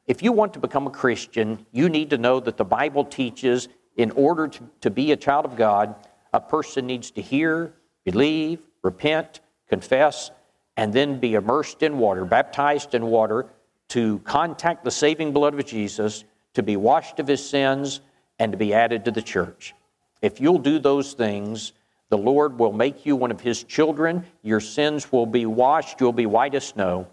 If 0.06 0.22
you 0.22 0.32
want 0.32 0.52
to 0.54 0.58
become 0.58 0.86
a 0.86 0.90
Christian, 0.90 1.64
you 1.72 1.88
need 1.88 2.10
to 2.10 2.18
know 2.18 2.38
that 2.40 2.56
the 2.56 2.64
Bible 2.64 3.04
teaches 3.04 3.68
in 3.96 4.10
order 4.12 4.48
to, 4.48 4.62
to 4.82 4.90
be 4.90 5.12
a 5.12 5.16
child 5.16 5.44
of 5.44 5.56
God, 5.56 5.94
a 6.32 6.40
person 6.40 6.86
needs 6.86 7.10
to 7.12 7.22
hear, 7.22 7.72
believe, 8.04 8.60
repent, 8.82 9.40
confess, 9.68 10.30
and 10.76 10.92
then 10.92 11.20
be 11.20 11.34
immersed 11.34 11.82
in 11.82 11.98
water, 11.98 12.24
baptized 12.24 12.94
in 12.94 13.06
water, 13.06 13.46
to 13.88 14.18
contact 14.20 14.84
the 14.84 14.90
saving 14.90 15.32
blood 15.32 15.54
of 15.54 15.64
Jesus, 15.64 16.24
to 16.54 16.62
be 16.62 16.76
washed 16.76 17.18
of 17.20 17.28
his 17.28 17.48
sins, 17.48 18.00
and 18.38 18.52
to 18.52 18.58
be 18.58 18.74
added 18.74 19.04
to 19.04 19.10
the 19.10 19.22
church. 19.22 19.74
If 20.20 20.40
you'll 20.40 20.58
do 20.58 20.78
those 20.78 21.12
things, 21.12 21.72
the 22.10 22.18
Lord 22.18 22.58
will 22.58 22.72
make 22.72 23.06
you 23.06 23.16
one 23.16 23.30
of 23.30 23.40
his 23.40 23.64
children. 23.64 24.24
Your 24.42 24.60
sins 24.60 25.10
will 25.10 25.26
be 25.26 25.46
washed. 25.46 26.00
You'll 26.00 26.12
be 26.12 26.26
white 26.26 26.54
as 26.54 26.66
snow. 26.66 27.06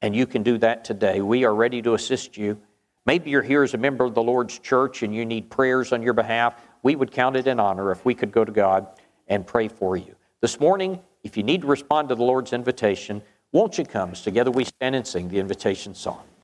And 0.00 0.16
you 0.16 0.26
can 0.26 0.42
do 0.42 0.58
that 0.58 0.84
today. 0.84 1.20
We 1.20 1.44
are 1.44 1.54
ready 1.54 1.82
to 1.82 1.94
assist 1.94 2.36
you. 2.36 2.58
Maybe 3.04 3.30
you're 3.30 3.42
here 3.42 3.62
as 3.62 3.74
a 3.74 3.78
member 3.78 4.04
of 4.04 4.14
the 4.14 4.22
Lord's 4.22 4.58
church 4.58 5.02
and 5.02 5.14
you 5.14 5.24
need 5.24 5.50
prayers 5.50 5.92
on 5.92 6.02
your 6.02 6.12
behalf. 6.12 6.54
We 6.82 6.96
would 6.96 7.10
count 7.10 7.36
it 7.36 7.46
an 7.46 7.60
honor 7.60 7.90
if 7.90 8.04
we 8.04 8.14
could 8.14 8.32
go 8.32 8.44
to 8.44 8.52
God 8.52 8.86
and 9.28 9.46
pray 9.46 9.68
for 9.68 9.96
you. 9.96 10.14
This 10.40 10.58
morning, 10.58 11.00
if 11.22 11.36
you 11.36 11.42
need 11.42 11.62
to 11.62 11.66
respond 11.66 12.08
to 12.08 12.14
the 12.14 12.22
Lord's 12.22 12.52
invitation, 12.52 13.22
won't 13.52 13.78
you 13.78 13.84
come 13.84 14.10
as 14.10 14.22
together 14.22 14.50
we 14.50 14.64
stand 14.64 14.94
and 14.94 15.06
sing 15.06 15.28
the 15.28 15.38
invitation 15.38 15.94
song? 15.94 16.22